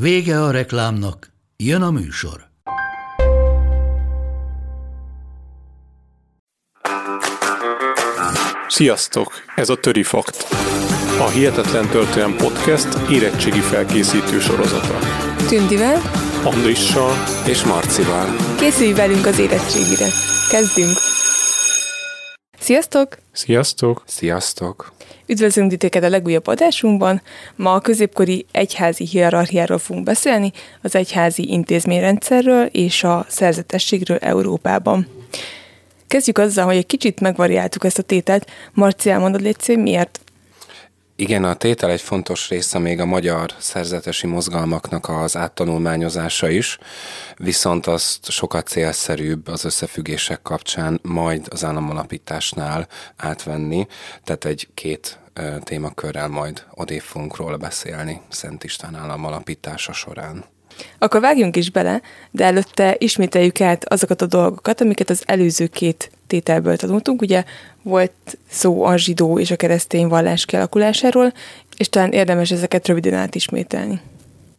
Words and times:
Vége 0.00 0.42
a 0.42 0.50
reklámnak, 0.50 1.32
jön 1.56 1.82
a 1.82 1.90
műsor. 1.90 2.48
Sziasztok! 8.68 9.32
Ez 9.54 9.68
a 9.68 9.76
Töri 9.76 10.02
Fakt. 10.02 10.46
A 11.18 11.28
Hihetetlen 11.28 11.88
Történelem 11.88 12.36
Podcast 12.36 13.10
érettségi 13.10 13.60
felkészítő 13.60 14.40
sorozata. 14.40 14.98
Tündivel, 15.48 16.00
Andrissal 16.44 17.12
és 17.46 17.64
Marcival. 17.64 18.36
készülj 18.58 18.92
velünk 18.92 19.26
az 19.26 19.38
érettségire. 19.38 20.08
Kezdünk! 20.50 20.96
Sziasztok! 22.58 23.18
Sziasztok! 23.32 24.02
Sziasztok! 24.06 24.92
Üdvözlünk 25.26 25.70
titeket 25.70 26.02
a 26.02 26.08
legújabb 26.08 26.46
adásunkban. 26.46 27.22
Ma 27.56 27.72
a 27.72 27.80
középkori 27.80 28.46
egyházi 28.52 29.04
hierarchiáról 29.04 29.78
fogunk 29.78 30.04
beszélni, 30.04 30.52
az 30.82 30.94
egyházi 30.94 31.50
intézményrendszerről 31.50 32.66
és 32.66 33.04
a 33.04 33.26
szerzetességről 33.28 34.16
Európában. 34.16 35.06
Kezdjük 36.06 36.38
azzal, 36.38 36.64
hogy 36.64 36.76
egy 36.76 36.86
kicsit 36.86 37.20
megvariáltuk 37.20 37.84
ezt 37.84 37.98
a 37.98 38.02
tételt. 38.02 38.50
Marci, 38.72 39.10
elmondod 39.10 39.40
légy 39.40 39.78
miért? 39.78 40.20
Igen, 41.18 41.44
a 41.44 41.54
tétel 41.54 41.90
egy 41.90 42.00
fontos 42.00 42.48
része 42.48 42.78
még 42.78 43.00
a 43.00 43.04
magyar 43.04 43.54
szerzetesi 43.58 44.26
mozgalmaknak 44.26 45.08
az 45.08 45.36
áttanulmányozása 45.36 46.48
is, 46.48 46.78
viszont 47.36 47.86
azt 47.86 48.30
sokat 48.30 48.66
célszerűbb 48.66 49.48
az 49.48 49.64
összefüggések 49.64 50.42
kapcsán 50.42 51.00
majd 51.02 51.46
az 51.50 51.64
államalapításnál 51.64 52.88
átvenni, 53.16 53.86
tehát 54.24 54.44
egy 54.44 54.68
két 54.74 55.18
témakörrel 55.64 56.28
majd 56.28 56.64
odébb 56.74 57.00
fogunk 57.00 57.36
róla 57.36 57.56
beszélni 57.56 58.20
Szent 58.28 58.64
István 58.64 58.94
államalapítása 58.94 59.92
során. 59.92 60.44
Akkor 60.98 61.20
vágjunk 61.20 61.56
is 61.56 61.70
bele, 61.70 62.02
de 62.30 62.44
előtte 62.44 62.94
ismételjük 62.98 63.60
át 63.60 63.84
azokat 63.84 64.22
a 64.22 64.26
dolgokat, 64.26 64.80
amiket 64.80 65.10
az 65.10 65.22
előző 65.26 65.66
két 65.66 66.10
tételből 66.26 66.76
tanultunk. 66.76 67.22
Ugye 67.22 67.44
volt 67.82 68.38
szó 68.50 68.84
a 68.84 68.96
zsidó 68.96 69.38
és 69.38 69.50
a 69.50 69.56
keresztény 69.56 70.08
vallás 70.08 70.44
kialakulásáról, 70.44 71.32
és 71.76 71.88
talán 71.88 72.12
érdemes 72.12 72.50
ezeket 72.50 72.86
röviden 72.86 73.14
átismételni. 73.14 74.00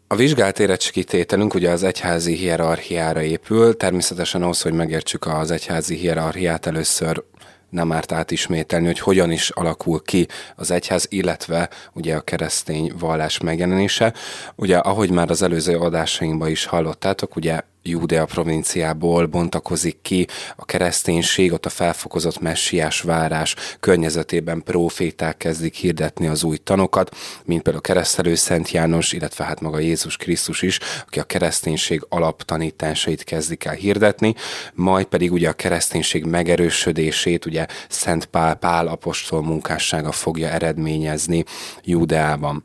A 0.08 0.16
vizsgált 0.16 0.60
érettségi 0.60 1.04
tételünk 1.04 1.54
ugye 1.54 1.70
az 1.70 1.84
egyházi 1.84 2.34
hierarchiára 2.34 3.22
épül. 3.22 3.78
Természetesen 3.78 4.42
ahhoz, 4.42 4.62
hogy 4.62 4.74
megértsük 4.74 5.26
az 5.26 5.52
egyházi 5.52 5.96
hierarchiát, 5.96 6.66
először 6.66 7.24
nem 7.70 7.92
árt 7.92 8.12
átismételni, 8.12 8.86
hogy 8.86 9.00
hogyan 9.00 9.32
is 9.32 9.50
alakul 9.50 10.02
ki 10.06 10.28
az 10.56 10.72
egyház, 10.72 11.06
illetve 11.10 11.70
ugye 11.94 12.16
a 12.16 12.22
keresztény 12.22 12.94
vallás 13.00 13.40
megjelenése. 13.40 14.14
Ugye, 14.56 14.78
ahogy 14.78 15.12
már 15.12 15.30
az 15.30 15.42
előző 15.42 15.78
adásainkban 15.78 16.50
is 16.50 16.66
hallottátok, 16.66 17.36
ugye 17.36 17.62
Júdea 17.90 18.26
provinciából 18.26 19.26
bontakozik 19.26 19.98
ki 20.02 20.28
a 20.56 20.66
kereszténység, 20.66 21.54
ott 21.54 21.66
a 21.66 21.70
felfokozott 21.70 22.40
messiás 22.40 23.02
várás 23.02 23.56
környezetében 23.80 24.64
proféták 24.64 25.38
kezdik 25.38 25.76
hirdetni 25.76 26.28
az 26.28 26.44
új 26.44 26.58
tanokat, 26.58 27.16
mint 27.46 27.62
például 27.62 27.84
a 27.86 27.88
keresztelő 27.88 28.36
Szent 28.36 28.72
János, 28.72 29.12
illetve 29.12 29.44
hát 29.44 29.62
maga 29.62 29.80
Jézus 29.80 30.18
Krisztus 30.18 30.62
is, 30.62 30.80
aki 31.06 31.20
a 31.20 31.24
kereszténység 31.24 32.06
alaptanításait 32.10 33.24
kezdik 33.24 33.66
el 33.66 33.74
hirdetni, 33.74 34.36
majd 34.74 35.06
pedig 35.06 35.32
ugye 35.32 35.50
a 35.50 35.54
kereszténység 35.54 36.26
megerősödését, 36.26 37.46
ugye 37.46 37.66
Szent 37.90 38.26
Pál, 38.26 38.56
Pál 38.56 38.88
apostol 38.88 39.42
munkássága 39.44 40.12
fogja 40.12 40.50
eredményezni 40.50 41.44
Júdeában. 41.84 42.64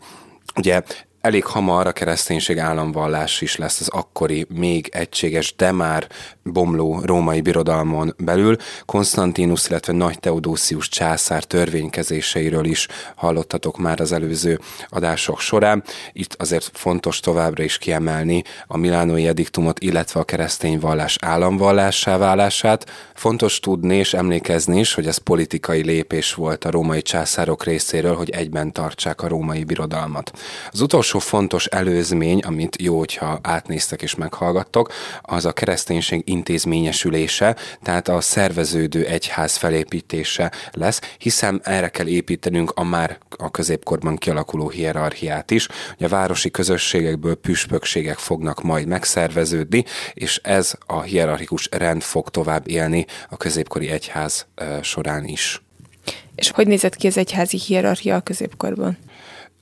Ugye 0.57 0.83
elég 1.23 1.45
hamar 1.45 1.87
a 1.87 1.93
kereszténység 1.93 2.59
államvallás 2.59 3.41
is 3.41 3.57
lesz 3.57 3.81
az 3.81 3.89
akkori, 3.89 4.47
még 4.55 4.89
egységes, 4.93 5.55
de 5.57 5.73
már 5.73 6.09
bomló 6.45 7.01
római 7.05 7.41
birodalmon 7.41 8.15
belül. 8.19 8.57
Konstantinus, 8.87 9.69
illetve 9.69 9.93
Nagy 9.93 10.19
Teodósius 10.19 10.89
császár 10.89 11.45
törvénykezéseiről 11.45 12.65
is 12.65 12.89
hallottatok 13.15 13.79
már 13.79 14.01
az 14.01 14.13
előző 14.13 14.61
adások 14.89 15.41
során. 15.41 15.83
Itt 16.13 16.35
azért 16.39 16.71
fontos 16.73 17.21
továbbra 17.21 17.63
is 17.63 17.79
kiemelni 17.79 18.43
a 18.67 18.77
milánói 18.77 19.27
ediktumot, 19.27 19.81
illetve 19.81 20.21
a 20.21 20.25
keresztény 20.25 20.79
vallás 20.79 21.17
államvallássá 21.21 22.17
válását. 22.17 22.91
Fontos 23.15 23.61
tudni 23.61 23.97
és 23.97 24.15
emlékezni 24.15 24.79
is, 24.79 24.95
hogy 24.95 25.07
ez 25.07 25.17
politikai 25.17 25.83
lépés 25.83 26.35
volt 26.35 26.65
a 26.65 26.71
római 26.71 27.03
császárok 27.03 27.65
részéről, 27.65 28.15
hogy 28.15 28.31
egyben 28.31 28.73
tartsák 28.73 29.23
a 29.23 29.29
római 29.29 29.65
birodalmat. 29.65 30.33
Az 30.71 30.81
utolsó 30.81 31.19
fontos 31.19 31.67
előzmény, 31.67 32.41
amit 32.41 32.77
jó, 32.81 32.99
hogyha 32.99 33.39
átnéztek 33.43 34.03
és 34.03 34.15
meghallgattok, 34.15 34.93
az 35.23 35.45
a 35.45 35.53
kereszténység 35.53 36.23
intézményesülése, 36.33 37.57
tehát 37.83 38.09
a 38.09 38.21
szerveződő 38.21 39.05
egyház 39.07 39.57
felépítése 39.57 40.53
lesz, 40.73 41.01
hiszen 41.19 41.61
erre 41.65 41.89
kell 41.89 42.07
építenünk 42.07 42.71
a 42.75 42.83
már 42.83 43.19
a 43.37 43.51
középkorban 43.51 44.17
kialakuló 44.17 44.69
hierarchiát 44.69 45.51
is. 45.51 45.69
Ugye 45.95 46.07
a 46.07 46.09
városi 46.09 46.51
közösségekből 46.51 47.35
püspökségek 47.35 48.19
fognak 48.19 48.63
majd 48.63 48.87
megszerveződni, 48.87 49.85
és 50.15 50.41
ez 50.43 50.75
a 50.87 51.03
hierarchikus 51.03 51.69
rend 51.71 52.03
fog 52.03 52.29
tovább 52.29 52.69
élni 52.69 53.07
a 53.31 53.37
középkori 53.37 53.89
egyház 53.89 54.47
során 54.83 55.25
is. 55.25 55.63
És 56.35 56.51
hogy 56.51 56.67
nézett 56.67 56.97
ki 56.97 57.07
az 57.07 57.17
egyházi 57.17 57.59
hierarchia 57.59 58.17
a 58.17 58.21
középkorban? 58.21 58.99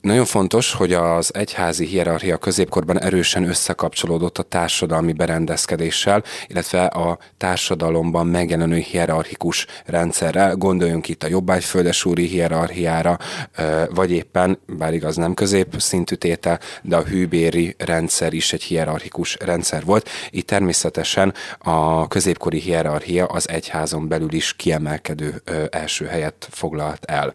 Nagyon 0.01 0.25
fontos, 0.25 0.73
hogy 0.73 0.93
az 0.93 1.35
egyházi 1.35 1.85
hierarchia 1.85 2.37
középkorban 2.37 3.01
erősen 3.01 3.43
összekapcsolódott 3.49 4.37
a 4.37 4.43
társadalmi 4.43 5.13
berendezkedéssel, 5.13 6.23
illetve 6.47 6.85
a 6.85 7.17
társadalomban 7.37 8.27
megjelenő 8.27 8.77
hierarchikus 8.77 9.65
rendszerrel. 9.85 10.55
Gondoljunk 10.55 11.07
itt 11.07 11.23
a 11.23 11.27
jobbágyföldesúri 11.27 12.25
hierarchiára, 12.25 13.17
ö, 13.57 13.83
vagy 13.89 14.11
éppen, 14.11 14.59
bár 14.65 14.93
igaz 14.93 15.15
nem 15.15 15.33
közép 15.33 15.75
szintű 15.77 16.15
tétel, 16.15 16.59
de 16.81 16.95
a 16.95 17.03
hűbéri 17.03 17.75
rendszer 17.77 18.33
is 18.33 18.53
egy 18.53 18.63
hierarchikus 18.63 19.37
rendszer 19.39 19.85
volt. 19.85 20.09
Itt 20.29 20.47
természetesen 20.47 21.33
a 21.59 22.07
középkori 22.07 22.59
hierarchia 22.59 23.25
az 23.25 23.49
egyházon 23.49 24.07
belül 24.07 24.33
is 24.33 24.53
kiemelkedő 24.55 25.41
első 25.69 26.05
helyet 26.05 26.47
foglalt 26.51 27.05
el. 27.05 27.33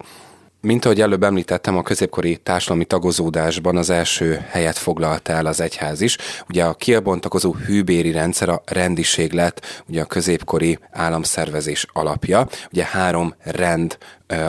Mint 0.66 0.84
ahogy 0.84 1.00
előbb 1.00 1.22
említettem, 1.22 1.77
a 1.77 1.82
középkori 1.82 2.37
társadalmi 2.37 2.84
tagozódásban 2.84 3.77
az 3.77 3.91
első 3.91 4.44
helyet 4.49 4.78
foglalta 4.78 5.32
el 5.32 5.47
az 5.47 5.60
egyház 5.60 6.00
is. 6.00 6.16
Ugye 6.49 6.65
a 6.65 6.75
kiabontakozó 6.75 7.54
hűbéri 7.54 8.12
rendszer 8.12 8.49
a 8.49 8.62
rendiség 8.65 9.32
lett, 9.32 9.84
ugye 9.88 10.03
a 10.03 10.06
középkori 10.06 10.78
államszervezés 10.91 11.87
alapja. 11.93 12.49
Ugye 12.72 12.84
három 12.84 13.34
rend 13.43 13.99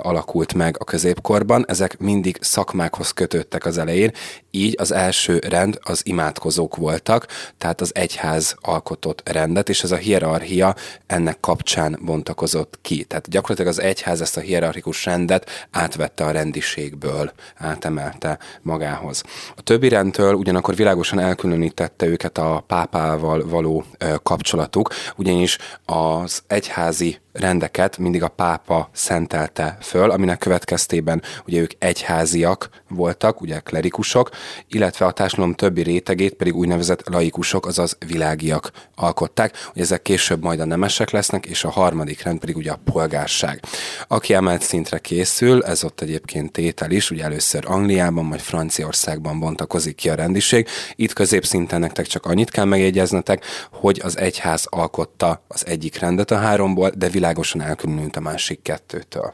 alakult 0.02 0.54
meg 0.54 0.76
a 0.80 0.84
középkorban, 0.84 1.66
ezek 1.68 1.98
mindig 1.98 2.38
szakmákhoz 2.42 3.12
kötöttek 3.12 3.66
az 3.66 3.78
elején, 3.78 4.12
így 4.52 4.76
az 4.80 4.92
első 4.92 5.40
rend 5.48 5.80
az 5.82 6.02
imádkozók 6.06 6.76
voltak, 6.76 7.28
tehát 7.58 7.82
az 7.82 7.96
egyház 7.96 8.56
alkotott 8.62 9.30
rendet, 9.30 9.70
és 9.70 9.84
ez 9.84 9.92
a 9.92 9.96
hierarchia 9.96 10.76
ennek 11.08 11.40
kapcsán 11.40 12.00
bontakozott 12.02 12.80
ki. 12.82 13.04
Tehát 13.04 13.30
gyakorlatilag 13.30 13.72
az 13.72 13.82
egyház 13.82 14.22
ezt 14.22 14.38
a 14.38 14.42
hierarchikus 14.42 15.06
rendet 15.06 15.68
átvette 15.72 16.26
a 16.26 16.32
rendiségből, 16.32 17.32
átemelte 17.56 18.40
magához. 18.62 19.24
A 19.56 19.62
többi 19.62 19.90
rendtől 19.90 20.34
ugyanakkor 20.34 20.76
világosan 20.76 21.20
elkülönítette 21.20 22.06
őket 22.06 22.38
a 22.38 22.64
pápával 22.68 23.48
való 23.48 23.86
kapcsolatuk, 24.24 24.90
ugyanis 25.16 25.58
az 25.86 26.44
egyházi 26.48 27.18
rendeket 27.40 27.98
mindig 27.98 28.24
a 28.24 28.28
pápa 28.28 28.90
szentelte 28.94 29.78
föl, 29.82 30.12
aminek 30.12 30.38
következtében 30.38 31.22
ugye 31.46 31.60
ők 31.60 31.72
egyháziak 31.78 32.70
voltak, 32.90 33.42
ugye 33.42 33.60
klerikusok, 33.60 34.30
illetve 34.68 35.06
a 35.06 35.12
társadalom 35.12 35.54
többi 35.54 35.82
rétegét 35.82 36.34
pedig 36.34 36.56
úgynevezett 36.56 37.10
laikusok, 37.10 37.66
azaz 37.66 37.98
világiak 38.08 38.72
alkották, 38.96 39.56
hogy 39.74 39.82
ezek 39.82 40.02
később 40.02 40.44
majd 40.44 40.60
a 40.60 40.66
nemesek 40.66 41.10
lesznek, 41.10 41.46
és 41.46 41.64
a 41.64 41.70
harmadik 41.70 42.24
rend 42.24 42.40
pedig 42.40 42.56
ugye 42.58 42.72
a 42.72 42.80
polgárság. 42.92 43.60
Aki 44.08 44.34
emelt 44.34 44.62
szintre 44.62 44.98
készül, 44.98 45.64
ez 45.64 45.84
ott 45.84 46.02
egyébként 46.02 46.52
tétel 46.52 46.92
is, 46.92 47.12
ugye 47.12 47.24
először 47.24 47.64
Angliában, 47.68 48.26
majd 48.26 48.40
Franciaországban 48.40 49.40
bontakozik 49.40 49.96
ki 49.96 50.10
a 50.10 50.16
rendiség. 50.16 50.68
Itt 50.96 51.14
középszinten 51.14 51.80
nektek 51.80 52.06
csak 52.06 52.26
annyit 52.26 52.50
kell 52.50 52.66
megjegyeznetek, 52.66 53.46
hogy 53.72 54.02
az 54.04 54.18
egyház 54.18 54.66
alkotta 54.70 55.44
az 55.48 55.66
egyik 55.66 56.00
rendet 56.00 56.32
a 56.32 56.38
háromból, 56.38 56.92
de 56.96 57.10
világosan 57.28 57.62
elkülönült 57.62 58.16
a 58.16 58.20
másik 58.20 58.62
kettőtől. 58.62 59.34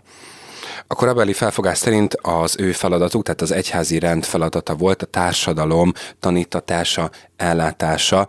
A 0.88 0.96
korabeli 0.96 1.34
felfogás 1.34 1.78
szerint 1.78 2.16
az 2.22 2.56
ő 2.60 2.72
feladatuk, 2.72 3.24
tehát 3.24 3.42
az 3.42 3.52
egyházi 3.52 4.00
rend 4.00 4.24
feladata 4.24 4.76
volt 4.76 5.02
a 5.02 5.06
társadalom 5.06 5.92
tanítatása, 6.20 7.12
ellátása, 7.36 8.28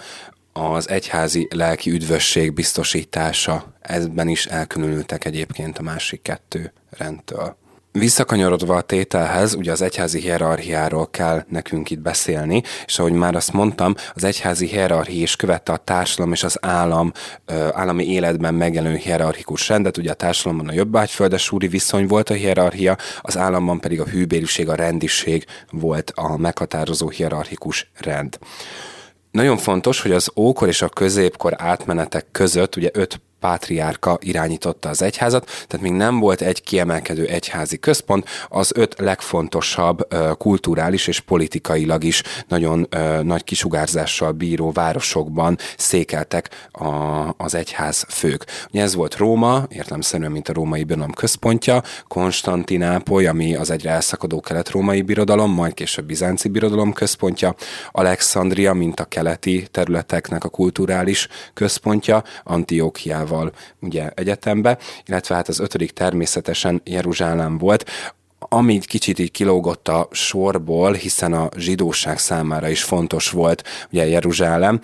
az 0.52 0.88
egyházi 0.88 1.48
lelki 1.50 1.90
üdvösség 1.90 2.52
biztosítása. 2.52 3.74
Ezben 3.80 4.28
is 4.28 4.46
elkülönültek 4.46 5.24
egyébként 5.24 5.78
a 5.78 5.82
másik 5.82 6.22
kettő 6.22 6.72
rendtől. 6.90 7.56
Visszakanyarodva 7.98 8.76
a 8.76 8.80
tételhez, 8.80 9.54
ugye 9.54 9.72
az 9.72 9.82
egyházi 9.82 10.20
hierarchiáról 10.20 11.10
kell 11.10 11.44
nekünk 11.48 11.90
itt 11.90 12.00
beszélni, 12.00 12.62
és 12.86 12.98
ahogy 12.98 13.12
már 13.12 13.34
azt 13.34 13.52
mondtam, 13.52 13.94
az 14.14 14.24
egyházi 14.24 14.66
hierarchia 14.66 15.22
is 15.22 15.36
követte 15.36 15.72
a 15.72 15.76
társadalom 15.76 16.32
és 16.32 16.42
az 16.42 16.58
állam 16.60 17.12
állami 17.72 18.06
életben 18.06 18.54
megjelenő 18.54 18.96
hierarchikus 18.96 19.68
rendet, 19.68 19.96
ugye 19.96 20.10
a 20.10 20.14
társadalomban 20.14 20.68
a 20.68 20.76
jobbágyföldes 20.76 21.52
úri 21.52 21.68
viszony 21.68 22.06
volt 22.06 22.30
a 22.30 22.34
hierarchia, 22.34 22.96
az 23.20 23.36
államban 23.36 23.80
pedig 23.80 24.00
a 24.00 24.06
hűbériség, 24.06 24.68
a 24.68 24.74
rendiség 24.74 25.44
volt 25.70 26.12
a 26.14 26.36
meghatározó 26.36 27.08
hierarchikus 27.08 27.90
rend. 27.98 28.38
Nagyon 29.30 29.56
fontos, 29.56 30.00
hogy 30.00 30.12
az 30.12 30.30
ókor 30.36 30.68
és 30.68 30.82
a 30.82 30.88
középkor 30.88 31.54
átmenetek 31.56 32.26
között 32.32 32.76
ugye 32.76 32.90
öt 32.92 33.20
pátriárka 33.44 34.18
irányította 34.20 34.88
az 34.88 35.02
egyházat, 35.02 35.44
tehát 35.44 35.80
még 35.80 35.92
nem 35.92 36.18
volt 36.18 36.40
egy 36.40 36.62
kiemelkedő 36.62 37.26
egyházi 37.26 37.78
központ, 37.78 38.28
az 38.48 38.72
öt 38.74 38.94
legfontosabb 38.98 40.14
kulturális 40.38 41.06
és 41.06 41.20
politikailag 41.20 42.04
is 42.04 42.22
nagyon 42.48 42.88
nagy 43.22 43.44
kisugárzással 43.44 44.32
bíró 44.32 44.70
városokban 44.72 45.58
székeltek 45.76 46.68
a, 46.70 46.86
az 47.36 47.54
egyház 47.54 48.06
fők. 48.08 48.44
Ugye 48.70 48.82
ez 48.82 48.94
volt 48.94 49.16
Róma, 49.16 49.64
értelemszerűen, 49.68 50.30
mint 50.30 50.48
a 50.48 50.52
római 50.52 50.84
birodalom 50.84 51.14
központja, 51.14 51.82
Konstantinápoly, 52.08 53.26
ami 53.26 53.54
az 53.54 53.70
egyre 53.70 53.90
elszakadó 53.90 54.40
kelet-római 54.40 55.02
birodalom, 55.02 55.50
majd 55.50 55.74
később 55.74 56.06
bizánci 56.06 56.48
birodalom 56.48 56.92
központja, 56.92 57.54
Alexandria, 57.90 58.72
mint 58.72 59.00
a 59.00 59.04
keleti 59.04 59.66
területeknek 59.70 60.44
a 60.44 60.48
kulturális 60.48 61.28
központja, 61.54 62.22
Antiókiával 62.44 63.32
Jeruzsálemmával 63.34 63.52
ugye 63.80 64.10
egyetembe, 64.14 64.78
illetve 65.06 65.34
hát 65.34 65.48
az 65.48 65.58
ötödik 65.60 65.90
természetesen 65.90 66.80
Jeruzsálem 66.84 67.58
volt, 67.58 67.90
ami 68.38 68.78
kicsit 68.78 69.18
így 69.18 69.30
kilógott 69.30 69.88
a 69.88 70.08
sorból, 70.10 70.92
hiszen 70.92 71.32
a 71.32 71.48
zsidóság 71.56 72.18
számára 72.18 72.68
is 72.68 72.82
fontos 72.82 73.30
volt 73.30 73.64
ugye 73.90 74.06
Jeruzsálem, 74.06 74.80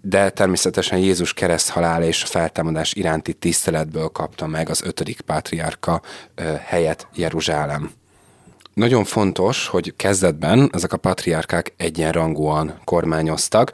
de 0.00 0.30
természetesen 0.30 0.98
Jézus 0.98 1.32
kereszt 1.32 1.68
halála 1.68 2.04
és 2.04 2.22
a 2.22 2.26
feltámadás 2.26 2.94
iránti 2.94 3.32
tiszteletből 3.32 4.08
kapta 4.08 4.46
meg 4.46 4.68
az 4.68 4.82
ötödik 4.82 5.20
pátriárka 5.20 6.02
helyet 6.64 7.06
Jeruzsálem. 7.14 7.90
Nagyon 8.74 9.04
fontos, 9.04 9.66
hogy 9.66 9.94
kezdetben 9.96 10.70
ezek 10.72 10.92
a 10.92 10.96
patriárkák 10.96 11.74
egyenrangúan 11.76 12.80
kormányoztak, 12.84 13.72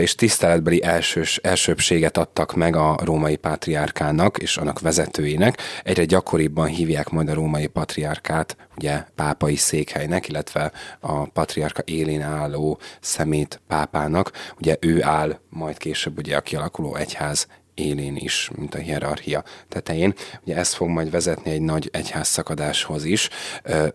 és 0.00 0.14
tiszteletbeli 0.14 0.82
elsős, 0.82 1.36
elsőbséget 1.36 2.16
adtak 2.16 2.54
meg 2.54 2.76
a 2.76 2.98
római 3.04 3.36
patriárkának 3.36 4.38
és 4.38 4.56
annak 4.56 4.80
vezetőinek. 4.80 5.58
Egyre 5.82 6.04
gyakoribban 6.04 6.66
hívják 6.66 7.08
majd 7.10 7.28
a 7.28 7.34
római 7.34 7.66
patriárkát 7.66 8.56
ugye 8.76 9.04
pápai 9.14 9.56
székhelynek, 9.56 10.28
illetve 10.28 10.72
a 11.00 11.26
patriárka 11.26 11.82
élén 11.84 12.22
álló 12.22 12.78
szemét 13.00 13.60
pápának. 13.68 14.30
Ugye 14.58 14.76
ő 14.80 15.02
áll 15.02 15.38
majd 15.48 15.76
később 15.76 16.18
ugye 16.18 16.36
a 16.36 16.40
kialakuló 16.40 16.94
egyház 16.94 17.46
élén 17.74 18.16
is, 18.16 18.50
mint 18.56 18.74
a 18.74 18.78
hierarchia 18.78 19.44
tetején. 19.68 20.14
Ugye 20.42 20.56
ez 20.56 20.74
fog 20.74 20.88
majd 20.88 21.10
vezetni 21.10 21.50
egy 21.50 21.60
nagy 21.60 21.88
egyház 21.92 22.28
szakadáshoz 22.28 23.04
is, 23.04 23.28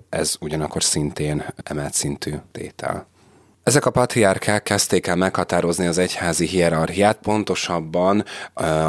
ez 0.10 0.36
ugyanakkor 0.40 0.84
szintén 0.84 1.46
emelt 1.64 1.94
szintű 1.94 2.34
tétel. 2.52 3.08
Ezek 3.64 3.86
a 3.86 3.92
patriárkák 3.92 4.64
kezdték 4.64 5.08
el 5.08 5.16
meghatározni 5.16 5.86
az 5.86 5.98
egyházi 5.98 6.46
hierarchiát, 6.46 7.18
pontosabban 7.18 8.24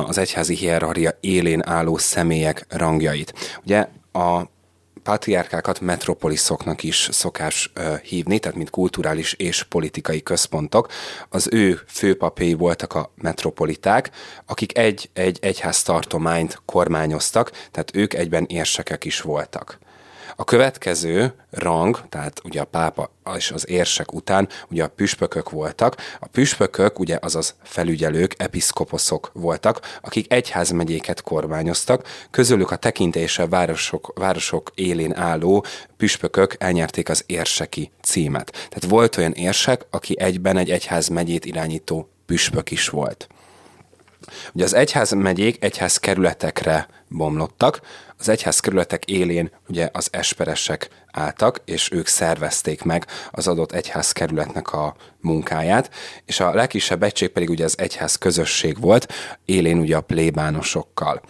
az 0.06 0.18
egyházi 0.18 0.54
hierarchia 0.54 1.18
élén 1.20 1.62
álló 1.66 1.96
személyek 1.96 2.66
rangjait. 2.68 3.58
Ugye 3.64 3.86
a 4.12 4.42
patriárkákat 5.02 5.80
metropoliszoknak 5.80 6.82
is 6.82 7.08
szokás 7.12 7.72
hívni, 8.02 8.38
tehát 8.38 8.56
mint 8.56 8.70
kulturális 8.70 9.32
és 9.32 9.62
politikai 9.62 10.22
központok. 10.22 10.88
Az 11.28 11.48
ő 11.52 11.80
főpapjai 11.86 12.54
voltak 12.54 12.94
a 12.94 13.12
metropoliták, 13.14 14.10
akik 14.46 14.78
egy, 14.78 15.10
egy 15.12 15.38
egyház 15.40 15.82
tartományt 15.82 16.62
kormányoztak, 16.64 17.50
tehát 17.50 17.96
ők 17.96 18.14
egyben 18.14 18.44
érsekek 18.48 19.04
is 19.04 19.20
voltak. 19.20 19.78
A 20.40 20.44
következő 20.44 21.32
rang, 21.50 22.02
tehát 22.08 22.40
ugye 22.44 22.60
a 22.60 22.64
pápa 22.64 23.10
és 23.36 23.50
az 23.50 23.68
érsek 23.68 24.12
után 24.12 24.48
ugye 24.70 24.84
a 24.84 24.88
püspökök 24.88 25.50
voltak. 25.50 25.96
A 26.20 26.26
püspökök 26.26 26.98
ugye 26.98 27.18
azaz 27.20 27.54
felügyelők, 27.62 28.34
episzkoposzok 28.36 29.30
voltak, 29.34 29.98
akik 30.00 30.32
egyházmegyéket 30.32 31.22
kormányoztak, 31.22 32.06
közülük 32.30 32.70
a 32.70 32.76
tekintélyesebb 32.76 33.50
városok, 33.50 34.12
városok 34.14 34.70
élén 34.74 35.16
álló 35.16 35.64
püspökök 35.96 36.54
elnyerték 36.58 37.08
az 37.08 37.24
érseki 37.26 37.90
címet. 38.02 38.50
Tehát 38.50 38.84
volt 38.88 39.16
olyan 39.16 39.32
érsek, 39.32 39.86
aki 39.90 40.20
egyben 40.20 40.56
egy 40.56 40.70
egyházmegyét 40.70 41.44
irányító 41.44 42.08
püspök 42.26 42.70
is 42.70 42.88
volt. 42.88 43.28
Ugye 44.52 44.64
az 44.64 44.74
egyház 44.74 45.10
megyék 45.10 45.64
egyház 45.64 45.96
kerületekre 45.96 46.88
bomlottak, 47.10 47.80
az 48.18 48.28
egyház 48.28 48.60
kerületek 48.60 49.04
élén 49.04 49.50
ugye 49.68 49.88
az 49.92 50.08
esperesek 50.10 50.88
álltak, 51.12 51.60
és 51.64 51.92
ők 51.92 52.06
szervezték 52.06 52.82
meg 52.82 53.06
az 53.30 53.48
adott 53.48 53.72
egyház 53.72 54.12
kerületnek 54.12 54.72
a 54.72 54.94
munkáját, 55.20 55.90
és 56.24 56.40
a 56.40 56.54
legkisebb 56.54 57.02
egység 57.02 57.28
pedig 57.28 57.50
ugye 57.50 57.64
az 57.64 57.78
egyház 57.78 58.16
közösség 58.16 58.80
volt, 58.80 59.12
élén 59.44 59.78
ugye 59.78 59.96
a 59.96 60.00
plébánosokkal. 60.00 61.22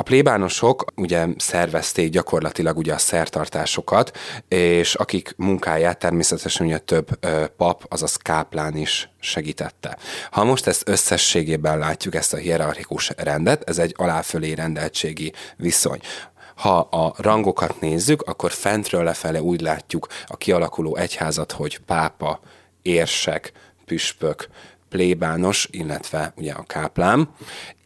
A 0.00 0.02
plébánosok 0.02 0.84
ugye 0.96 1.26
szervezték 1.36 2.10
gyakorlatilag 2.10 2.76
ugye 2.76 2.94
a 2.94 2.98
szertartásokat, 2.98 4.16
és 4.48 4.94
akik 4.94 5.34
munkáját 5.36 5.98
természetesen 5.98 6.66
ugye 6.66 6.78
több 6.78 7.08
ö, 7.20 7.44
pap, 7.56 7.84
azaz 7.88 8.16
káplán 8.16 8.76
is 8.76 9.10
segítette. 9.18 9.98
Ha 10.30 10.44
most 10.44 10.66
ezt 10.66 10.88
összességében 10.88 11.78
látjuk, 11.78 12.14
ezt 12.14 12.32
a 12.32 12.36
hierarchikus 12.36 13.10
rendet, 13.16 13.68
ez 13.68 13.78
egy 13.78 13.94
aláfölé 13.96 14.52
rendeltségi 14.52 15.32
viszony. 15.56 16.00
Ha 16.54 16.78
a 16.78 17.14
rangokat 17.16 17.80
nézzük, 17.80 18.22
akkor 18.22 18.50
fentről 18.52 19.04
lefele 19.04 19.42
úgy 19.42 19.60
látjuk 19.60 20.06
a 20.26 20.36
kialakuló 20.36 20.96
egyházat, 20.96 21.52
hogy 21.52 21.78
pápa, 21.78 22.40
érsek, 22.82 23.52
püspök, 23.86 24.48
plébános, 24.90 25.68
illetve 25.70 26.32
ugye 26.36 26.52
a 26.52 26.62
káplám, 26.62 27.34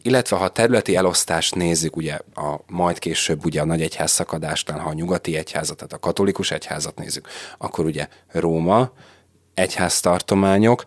illetve 0.01 0.37
ha 0.37 0.43
a 0.43 0.49
területi 0.49 0.95
elosztást 0.95 1.55
nézzük, 1.55 1.95
ugye 1.95 2.19
a 2.33 2.59
majd 2.67 2.99
később 2.99 3.45
ugye 3.45 3.61
a 3.61 3.65
nagy 3.65 3.81
egyház 3.81 4.11
szakadásnál, 4.11 4.79
ha 4.79 4.89
a 4.89 4.93
nyugati 4.93 5.35
egyházat, 5.37 5.77
tehát 5.77 5.93
a 5.93 5.99
katolikus 5.99 6.51
egyházat 6.51 6.99
nézzük, 6.99 7.27
akkor 7.57 7.85
ugye 7.85 8.07
Róma, 8.31 8.91
egyháztartományok, 9.53 10.85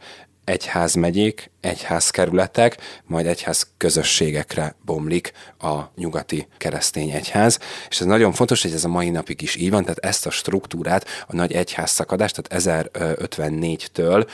egyházmegyék, 0.48 1.50
egyházkerületek, 1.60 2.76
majd 3.04 3.26
egyház 3.26 3.70
közösségekre 3.76 4.74
bomlik 4.84 5.32
a 5.58 5.80
nyugati 5.96 6.46
keresztény 6.56 7.10
egyház. 7.10 7.58
És 7.88 8.00
ez 8.00 8.06
nagyon 8.06 8.32
fontos, 8.32 8.62
hogy 8.62 8.72
ez 8.72 8.84
a 8.84 8.88
mai 8.88 9.10
napig 9.10 9.42
is 9.42 9.56
így 9.56 9.70
van, 9.70 9.82
tehát 9.82 9.98
ezt 9.98 10.26
a 10.26 10.30
struktúrát, 10.30 11.06
a 11.26 11.34
nagy 11.34 11.52
egyház 11.52 11.90
szakadást, 11.90 12.42
tehát 12.42 12.64
1054-től 12.64 14.28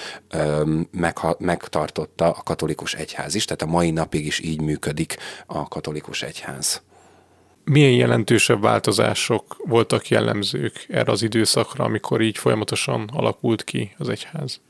megtartotta 1.38 2.32
a 2.32 2.42
katolikus 2.42 2.94
egyház 2.94 3.34
is, 3.34 3.44
tehát 3.44 3.62
a 3.62 3.66
mai 3.66 3.90
napig 3.90 4.26
is 4.26 4.40
így 4.40 4.60
működik 4.60 5.16
a 5.46 5.68
katolikus 5.68 6.22
egyház. 6.22 6.82
Milyen 7.64 7.92
jelentősebb 7.92 8.60
változások 8.60 9.56
voltak 9.58 10.08
jellemzők 10.08 10.86
erre 10.88 11.12
az 11.12 11.22
időszakra, 11.22 11.84
amikor 11.84 12.20
így 12.20 12.38
folyamatosan 12.38 13.10
alakult 13.12 13.64
ki 13.64 13.94
az 13.98 14.08
egyház? 14.08 14.60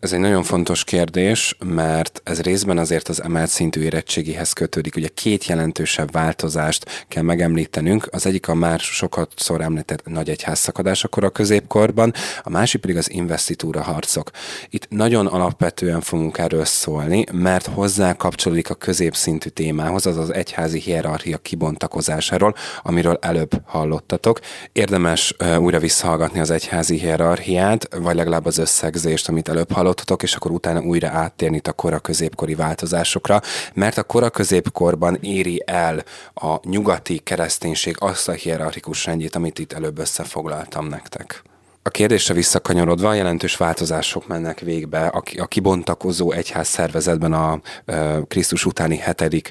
Ez 0.00 0.12
egy 0.12 0.18
nagyon 0.20 0.42
fontos 0.42 0.84
kérdés, 0.84 1.56
mert 1.64 2.20
ez 2.24 2.40
részben 2.40 2.78
azért 2.78 3.08
az 3.08 3.22
emelt 3.22 3.48
szintű 3.50 3.80
érettségihez 3.80 4.52
kötődik. 4.52 4.96
Ugye 4.96 5.08
két 5.14 5.46
jelentősebb 5.46 6.12
változást 6.12 7.06
kell 7.08 7.22
megemlítenünk. 7.22 8.08
Az 8.10 8.26
egyik 8.26 8.48
a 8.48 8.54
már 8.54 8.80
sokat 8.80 9.32
szor 9.36 9.60
említett 9.60 10.06
nagy 10.06 10.28
egyház 10.28 10.58
szakadás 10.58 11.04
akkor 11.04 11.24
a 11.24 11.30
középkorban, 11.30 12.12
a 12.42 12.50
másik 12.50 12.80
pedig 12.80 12.96
az 12.96 13.10
investitúra 13.10 13.82
harcok. 13.82 14.30
Itt 14.70 14.88
nagyon 14.88 15.26
alapvetően 15.26 16.00
fogunk 16.00 16.38
erről 16.38 16.64
szólni, 16.64 17.24
mert 17.32 17.66
hozzá 17.66 18.12
kapcsolódik 18.12 18.70
a 18.70 18.74
középszintű 18.74 19.48
témához, 19.48 20.06
az 20.06 20.16
az 20.16 20.32
egyházi 20.32 20.78
hierarchia 20.78 21.38
kibontakozásáról, 21.38 22.54
amiről 22.82 23.18
előbb 23.20 23.50
hallottatok. 23.64 24.40
Érdemes 24.72 25.34
újra 25.58 25.78
visszahallgatni 25.78 26.40
az 26.40 26.50
egyházi 26.50 26.98
hierarchiát, 26.98 27.88
vagy 27.94 28.16
legalább 28.16 28.46
az 28.46 28.58
összegzést, 28.58 29.28
amit 29.28 29.48
előbb 29.48 29.72
hallottatok 29.72 29.94
hallottatok, 29.96 30.22
és 30.22 30.34
akkor 30.34 30.50
utána 30.50 30.80
újra 30.80 31.08
áttérni 31.08 31.60
a 31.64 31.72
kora 31.72 31.98
középkori 31.98 32.54
változásokra, 32.54 33.40
mert 33.74 33.98
a 33.98 34.04
kora 34.04 34.30
középkorban 34.30 35.18
éri 35.20 35.62
el 35.66 36.04
a 36.34 36.68
nyugati 36.68 37.18
kereszténység 37.18 37.96
azt 37.98 38.28
a 38.28 38.32
hierarchikus 38.32 39.04
rendjét, 39.04 39.34
amit 39.34 39.58
itt 39.58 39.72
előbb 39.72 39.98
összefoglaltam 39.98 40.86
nektek. 40.88 41.42
A 41.86 41.90
kérdésre 41.90 42.34
visszakanyarodva 42.34 43.14
jelentős 43.14 43.56
változások 43.56 44.26
mennek 44.26 44.60
végbe 44.60 45.06
a, 45.06 45.22
a 45.38 45.46
kibontakozó 45.46 46.32
egyház 46.32 46.68
szervezetben 46.68 47.32
a 47.32 47.60
e, 47.84 48.20
Krisztus 48.28 48.64
utáni 48.64 48.96
hetedik 48.96 49.50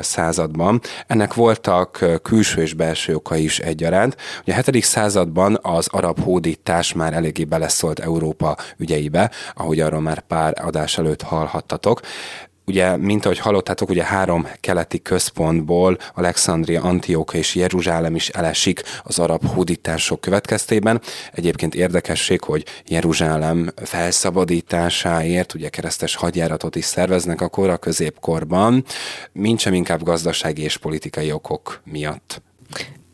században. 0.00 0.80
Ennek 1.06 1.34
voltak 1.34 2.04
külső 2.22 2.62
és 2.62 2.74
belső 2.74 3.14
okai 3.14 3.42
is 3.42 3.58
egyaránt. 3.58 4.16
Ugye 4.42 4.52
a 4.52 4.54
hetedik 4.54 4.84
században 4.84 5.58
az 5.62 5.88
arab 5.90 6.20
hódítás 6.20 6.92
már 6.92 7.12
eléggé 7.12 7.44
beleszólt 7.44 7.98
Európa 7.98 8.56
ügyeibe, 8.76 9.30
ahogy 9.54 9.80
arról 9.80 10.00
már 10.00 10.20
pár 10.20 10.54
adás 10.64 10.98
előtt 10.98 11.22
hallhattatok 11.22 12.00
ugye, 12.68 12.96
mint 12.96 13.24
ahogy 13.24 13.38
hallottátok, 13.38 13.88
ugye 13.88 14.04
három 14.04 14.46
keleti 14.60 15.02
központból 15.02 15.98
Alexandria, 16.14 16.82
Antioka 16.82 17.36
és 17.36 17.54
Jeruzsálem 17.54 18.14
is 18.14 18.28
elesik 18.28 18.82
az 19.02 19.18
arab 19.18 19.46
hódítások 19.46 20.20
következtében. 20.20 21.00
Egyébként 21.32 21.74
érdekesség, 21.74 22.42
hogy 22.42 22.64
Jeruzsálem 22.86 23.70
felszabadításáért 23.76 25.54
ugye 25.54 25.68
keresztes 25.68 26.14
hadjáratot 26.14 26.76
is 26.76 26.84
szerveznek 26.84 27.40
akkor 27.40 27.68
a 27.68 27.76
középkorban, 27.76 28.84
mint 29.32 29.58
sem 29.58 29.74
inkább 29.74 30.02
gazdasági 30.02 30.62
és 30.62 30.76
politikai 30.76 31.32
okok 31.32 31.80
miatt. 31.84 32.42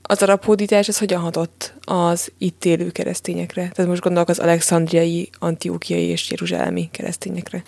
Az 0.06 0.23
arab 0.23 0.44
hódítás, 0.44 0.88
ez 0.88 0.99
hogyan 0.99 1.20
hatott 1.20 1.75
az 1.80 2.32
itt 2.38 2.64
élő 2.64 2.90
keresztényekre? 2.90 3.68
Tehát 3.68 3.90
most 3.90 4.02
gondolok 4.02 4.28
az 4.28 4.38
alexandriai, 4.38 5.30
antiókiai 5.38 6.04
és 6.04 6.30
jeruzsálemi 6.30 6.88
keresztényekre 6.92 7.62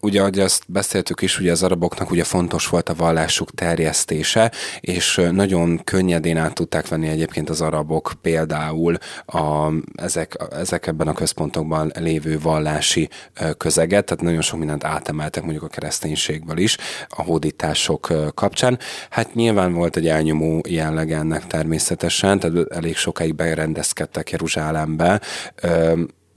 ugye, 0.00 0.20
ahogy 0.20 0.38
azt 0.38 0.62
beszéltük 0.66 1.22
is, 1.22 1.38
ugye 1.38 1.50
az 1.50 1.62
araboknak 1.62 2.10
ugye 2.10 2.24
fontos 2.24 2.68
volt 2.68 2.88
a 2.88 2.94
vallásuk 2.94 3.50
terjesztése, 3.50 4.52
és 4.80 5.20
nagyon 5.30 5.80
könnyedén 5.84 6.36
át 6.36 6.54
tudták 6.54 6.88
venni 6.88 7.08
egyébként 7.08 7.50
az 7.50 7.60
arabok 7.60 8.12
például 8.22 8.96
a, 9.26 9.68
ezek, 9.94 10.36
ezek 10.50 10.86
ebben 10.86 11.08
a 11.08 11.12
központokban 11.12 11.92
lévő 11.98 12.38
vallási 12.40 13.08
közeget, 13.56 14.04
tehát 14.04 14.24
nagyon 14.24 14.40
sok 14.40 14.58
mindent 14.58 14.84
átemeltek 14.84 15.42
mondjuk 15.42 15.64
a 15.64 15.68
kereszténységből 15.68 16.58
is 16.58 16.76
a 17.08 17.22
hódítások 17.22 18.12
kapcsán. 18.34 18.78
Hát 19.10 19.34
nyilván 19.34 19.72
volt 19.72 19.96
egy 19.96 20.08
elnyomó 20.08 20.60
jelleg 20.68 21.12
ennek 21.12 21.46
természetesen, 21.46 22.38
tehát 22.38 22.72
elég 22.72 22.96
sokáig 22.96 23.34
berendezkedtek 23.34 24.30
Jeruzsálembe, 24.30 25.20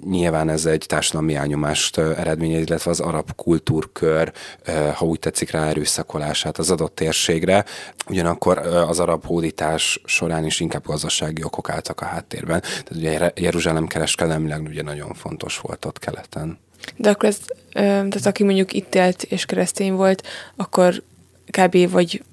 nyilván 0.05 0.49
ez 0.49 0.65
egy 0.65 0.85
társadalmi 0.87 1.35
elnyomást 1.35 1.97
eredményez, 1.97 2.61
illetve 2.67 2.91
az 2.91 2.99
arab 2.99 3.35
kultúrkör, 3.35 4.31
ha 4.93 5.05
úgy 5.05 5.19
tetszik 5.19 5.51
rá 5.51 5.67
erőszakolását 5.67 6.57
az 6.57 6.71
adott 6.71 6.95
térségre. 6.95 7.65
Ugyanakkor 8.09 8.57
az 8.57 8.99
arab 8.99 9.25
hódítás 9.25 10.01
során 10.05 10.45
is 10.45 10.59
inkább 10.59 10.85
gazdasági 10.85 11.43
okok 11.43 11.69
álltak 11.69 12.01
a 12.01 12.05
háttérben. 12.05 12.61
Tehát 12.61 12.91
ugye 12.95 13.31
Jeruzsálem 13.35 13.87
kereskedelmileg 13.87 14.61
ugye 14.61 14.81
nagyon 14.81 15.13
fontos 15.13 15.57
volt 15.57 15.85
ott 15.85 15.99
keleten. 15.99 16.59
De 16.95 17.09
akkor 17.09 17.29
ez, 17.29 17.37
tehát 17.73 18.25
aki 18.25 18.43
mondjuk 18.43 18.73
itt 18.73 18.95
élt 18.95 19.23
és 19.23 19.45
keresztény 19.45 19.93
volt, 19.93 20.27
akkor 20.55 21.03
kb. 21.45 21.91
vagy 21.91 22.23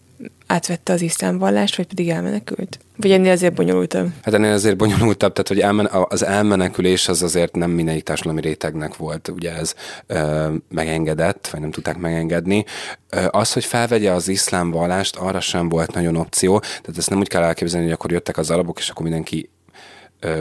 átvette 0.49 0.93
az 0.93 1.01
iszlám 1.01 1.39
vallást, 1.39 1.77
vagy 1.77 1.87
pedig 1.87 2.09
elmenekült? 2.09 2.79
Vagy 2.97 3.11
ennél 3.11 3.31
azért 3.31 3.55
bonyolultabb? 3.55 4.09
Hát 4.23 4.35
ennél 4.35 4.53
azért 4.53 4.77
bonyolultabb, 4.77 5.33
tehát 5.33 5.49
hogy 5.49 5.61
elmen, 5.61 5.89
az 6.09 6.25
elmenekülés 6.25 7.09
az 7.09 7.23
azért 7.23 7.55
nem 7.55 7.71
mindegyik 7.71 8.03
társadalmi 8.03 8.41
rétegnek 8.41 8.97
volt, 8.97 9.29
ugye 9.29 9.53
ez 9.55 9.75
ö, 10.07 10.49
megengedett, 10.69 11.49
vagy 11.49 11.61
nem 11.61 11.71
tudták 11.71 11.97
megengedni. 11.97 12.65
Ö, 13.11 13.27
az, 13.31 13.53
hogy 13.53 13.65
felvegye 13.65 14.13
az 14.13 14.29
iszlám 14.29 14.71
vallást, 14.71 15.17
arra 15.17 15.41
sem 15.41 15.69
volt 15.69 15.95
nagyon 15.95 16.17
opció, 16.17 16.59
tehát 16.59 16.99
ezt 16.99 17.11
nem 17.11 17.19
úgy 17.19 17.29
kell 17.29 17.43
elképzelni, 17.43 17.87
hogy 17.87 17.95
akkor 17.95 18.13
jöttek 18.13 18.37
az 18.37 18.51
arabok, 18.51 18.79
és 18.79 18.89
akkor 18.89 19.03
mindenki 19.03 19.49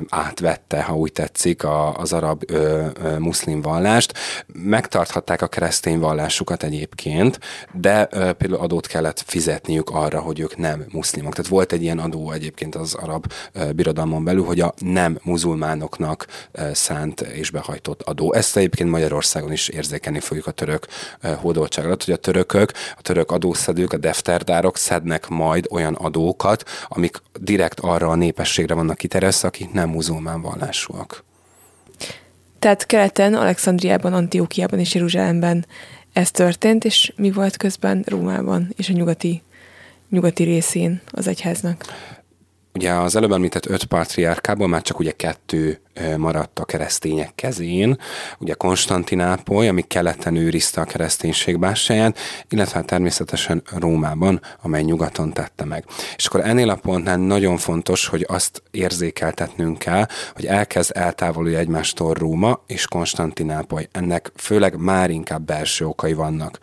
átvette, 0.10 0.82
ha 0.82 0.96
úgy 0.96 1.12
tetszik, 1.12 1.64
a, 1.64 1.94
az 1.98 2.14
arab 2.14 2.44
ö, 2.48 2.86
ö, 3.04 3.18
muszlim 3.18 3.62
vallást. 3.62 4.14
Megtarthatták 4.54 5.42
a 5.42 5.48
keresztény 5.48 6.00
vallásukat 6.00 6.64
egyébként, 6.64 7.40
de 7.74 8.08
ö, 8.12 8.32
például 8.32 8.62
adót 8.62 8.88
kellett 8.88 9.24
fizetniük 9.26 9.90
arra, 9.90 10.20
hogy 10.20 10.40
ők 10.40 10.58
nem 10.58 10.86
muszlimok. 10.92 11.36
Tehát 11.36 11.52
volt 11.52 11.72
egy 11.72 11.82
ilyen 11.82 12.00
adó 12.00 12.32
egyébként 12.32 12.76
az 12.76 12.94
arab 12.94 13.32
ö, 13.54 13.72
birodalmon 13.72 14.24
belül, 14.24 14.46
hogy 14.46 14.60
a 14.60 14.74
nem 14.78 15.20
muzulmánoknak 15.24 16.28
ö, 16.52 16.70
szánt 16.74 17.22
és 17.22 17.52
behajtott 17.52 18.02
adó. 18.02 18.34
Ezt 18.34 18.58
egyébként 18.58 18.90
Magyarországon 18.90 19.52
is 19.52 19.68
érzékelni 19.68 20.20
fogjuk 20.20 20.48
a 20.48 20.52
török 20.52 20.88
ö, 21.22 21.34
hódoltság 21.34 21.86
hogy 21.86 22.14
a 22.14 22.16
törökök, 22.16 22.72
a 22.98 23.02
török 23.02 23.32
adószedők, 23.32 23.94
a 23.94 23.98
defterdárok 23.98 24.78
szednek 24.78 25.28
majd 25.28 25.68
olyan 25.70 25.94
adókat, 25.94 26.64
amik 26.88 27.22
direkt 27.40 27.80
arra 27.80 28.08
a 28.08 28.16
népességre 28.16 28.74
vannak 28.74 28.98
kiterjesztve, 28.98 29.48
akik 29.48 29.67
nem 29.74 29.90
muzulmán 29.90 30.42
vallásúak. 30.42 31.26
Tehát 32.60 32.86
keleten, 32.86 33.34
Alexandriában, 33.34 34.14
Antiókiában 34.14 34.80
és 34.80 34.94
Jeruzsálemben 34.94 35.66
ez 36.14 36.32
történt, 36.32 36.86
és 36.86 37.14
mi 37.16 37.32
volt 37.32 37.58
közben 37.58 38.04
Rómában 38.08 38.74
és 38.76 38.90
a 38.90 38.94
nyugati, 38.94 39.44
nyugati 40.10 40.44
részén 40.44 41.02
az 41.12 41.28
egyháznak? 41.28 41.86
Ugye 42.74 42.92
az 42.92 43.16
előbb 43.16 43.32
említett 43.32 43.66
öt 43.66 43.86
patriárkából 43.86 44.68
már 44.68 44.82
csak 44.82 45.00
ugye 45.00 45.12
kettő 45.12 45.80
maradt 46.18 46.60
a 46.60 46.66
keresztények 46.66 47.32
kezén, 47.36 48.00
ugye 48.40 48.54
Konstantinápoly, 48.54 49.68
ami 49.68 49.82
keleten 49.82 50.36
őrizte 50.36 50.82
a 50.82 50.86
kereszténység 50.86 51.60
bástyáját, 51.60 52.18
illetve 52.50 52.76
hát 52.76 52.86
természetesen 52.86 53.64
Rómában, 53.78 54.42
amely 54.62 54.84
nyugaton 54.84 55.34
tette 55.34 55.66
meg. 55.66 55.86
És 56.16 56.26
akkor 56.26 56.40
ennél 56.46 56.70
a 56.70 56.76
pontnál 56.76 57.18
nagyon 57.18 57.58
fontos, 57.58 58.08
hogy 58.08 58.26
azt 58.28 58.64
érzékeltetnünk 58.72 59.80
kell, 59.80 60.06
hogy 60.34 60.46
elkezd 60.46 60.92
eltávolulni 60.96 61.56
egymástól 61.56 62.14
Róma 62.14 62.64
és 62.68 62.88
Konstantinápoly. 62.88 63.88
Ennek 63.92 64.32
főleg 64.36 64.76
már 64.76 65.10
inkább 65.10 65.42
belső 65.42 65.86
okai 65.86 66.14
vannak. 66.14 66.60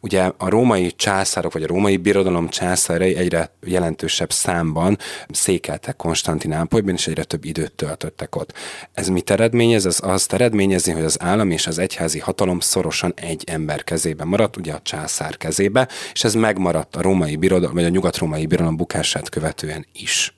Ugye 0.00 0.30
a 0.36 0.48
római 0.48 0.92
császárok, 0.96 1.52
vagy 1.52 1.62
a 1.62 1.66
római 1.66 1.96
birodalom 1.96 2.48
császárai 2.48 3.16
egyre 3.16 3.50
jelentősebb 3.62 4.32
számban 4.32 4.98
székeltek 5.30 5.96
Konstantinápolyban, 5.96 6.94
és 6.94 7.06
egyre 7.06 7.24
több 7.24 7.44
időt 7.44 7.72
töltöttek 7.72 8.36
ott. 8.36 8.52
Ez 8.92 9.08
mit 9.08 9.30
eredményez? 9.30 9.86
Ez 9.86 9.98
azt 10.02 10.32
eredményezi, 10.32 10.90
hogy 10.90 11.04
az 11.04 11.22
állam 11.22 11.50
és 11.50 11.66
az 11.66 11.78
egyházi 11.78 12.18
hatalom 12.18 12.60
szorosan 12.60 13.12
egy 13.16 13.44
ember 13.46 13.84
kezébe 13.84 14.24
maradt, 14.24 14.56
ugye 14.56 14.72
a 14.72 14.80
császár 14.82 15.36
kezébe, 15.36 15.88
és 16.12 16.24
ez 16.24 16.34
megmaradt 16.34 16.96
a 16.96 17.02
római 17.02 17.36
birodalom, 17.36 17.74
vagy 17.74 17.84
a 17.84 17.88
nyugat-római 17.88 18.46
birodalom 18.46 18.76
bukását 18.76 19.28
követően 19.28 19.86
is. 19.92 20.36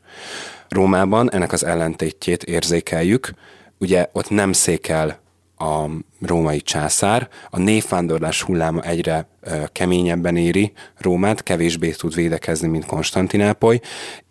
Rómában 0.69 1.33
ennek 1.33 1.53
az 1.53 1.65
ellentétjét 1.65 2.43
érzékeljük, 2.43 3.31
ugye 3.79 4.09
ott 4.13 4.31
nem 4.31 4.53
székel 4.53 5.25
a 5.59 5.87
római 6.21 6.61
császár, 6.61 7.29
a 7.51 7.59
névvándorlás 7.59 8.43
hulláma 8.43 8.81
egyre 8.81 9.29
keményebben 9.73 10.37
éri 10.37 10.73
Rómát, 10.99 11.43
kevésbé 11.43 11.91
tud 11.91 12.15
védekezni, 12.15 12.69
mint 12.69 12.87
Konstantinápoly, 12.87 13.81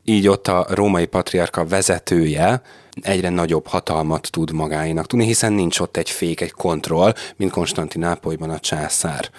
így 0.05 0.27
ott 0.27 0.47
a 0.47 0.65
római 0.69 1.05
patriárka 1.05 1.65
vezetője 1.65 2.62
egyre 3.01 3.29
nagyobb 3.29 3.67
hatalmat 3.67 4.27
tud 4.31 4.51
magáinak 4.51 5.07
tudni, 5.07 5.25
hiszen 5.25 5.53
nincs 5.53 5.79
ott 5.79 5.97
egy 5.97 6.09
fék, 6.09 6.41
egy 6.41 6.51
kontroll, 6.51 7.13
mint 7.35 7.51
Konstantinápolyban 7.51 8.50
a 8.50 8.59
császár. 8.59 9.29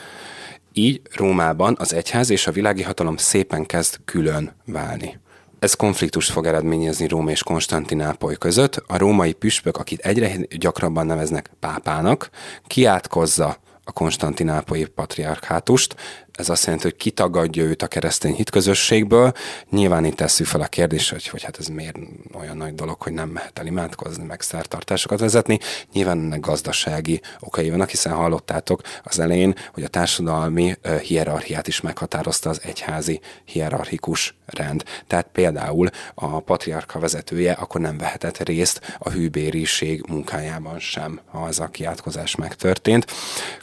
Így 0.72 1.00
Rómában 1.14 1.76
az 1.78 1.94
egyház 1.94 2.30
és 2.30 2.46
a 2.46 2.52
világi 2.52 2.82
hatalom 2.82 3.16
szépen 3.16 3.66
kezd 3.66 3.96
külön 4.04 4.52
válni. 4.64 5.18
Ez 5.58 5.74
konfliktust 5.74 6.30
fog 6.30 6.46
eredményezni 6.46 7.08
Róma 7.08 7.30
és 7.30 7.42
Konstantinápoly 7.42 8.36
között. 8.36 8.82
A 8.86 8.98
római 8.98 9.32
püspök, 9.32 9.76
akit 9.76 10.00
egyre 10.00 10.36
gyakrabban 10.48 11.06
neveznek 11.06 11.50
pápának, 11.60 12.30
kiátkozza 12.66 13.56
a 13.84 13.92
konstantinápolyi 13.92 14.84
patriarchátust, 14.84 15.96
ez 16.36 16.48
azt 16.48 16.64
jelenti, 16.64 16.86
hogy 16.86 16.96
kitagadja 16.96 17.64
őt 17.64 17.82
a 17.82 17.86
keresztény 17.86 18.34
hitközösségből. 18.34 19.32
Nyilván 19.70 20.04
itt 20.04 20.16
tesszük 20.16 20.46
fel 20.46 20.60
a 20.60 20.66
kérdést, 20.66 21.10
hogy, 21.10 21.26
hogy 21.26 21.42
hát 21.42 21.58
ez 21.58 21.66
miért 21.66 21.96
olyan 22.34 22.56
nagy 22.56 22.74
dolog, 22.74 23.02
hogy 23.02 23.12
nem 23.12 23.28
mehet 23.28 23.58
el 23.58 23.66
imádkozni, 23.66 24.24
meg 24.24 24.40
szertartásokat 24.40 25.20
vezetni. 25.20 25.58
Nyilván 25.92 26.18
ennek 26.18 26.40
gazdasági 26.40 27.20
okai 27.40 27.70
vannak, 27.70 27.90
hiszen 27.90 28.12
hallottátok 28.12 28.80
az 29.02 29.18
elején, 29.18 29.54
hogy 29.72 29.82
a 29.82 29.88
társadalmi 29.88 30.74
hierarchiát 31.02 31.68
is 31.68 31.80
meghatározta 31.80 32.50
az 32.50 32.60
egyházi 32.64 33.20
hierarchikus 33.44 34.34
rend. 34.46 34.82
Tehát 35.06 35.28
például 35.32 35.88
a 36.14 36.40
patriarka 36.40 36.98
vezetője 36.98 37.52
akkor 37.52 37.80
nem 37.80 37.98
vehetett 37.98 38.38
részt 38.38 38.96
a 38.98 39.10
hűbériség 39.10 40.04
munkájában 40.08 40.78
sem, 40.78 41.20
ha 41.30 41.38
az 41.38 41.60
a 41.60 41.66
kiátkozás 41.66 42.34
megtörtént. 42.34 43.06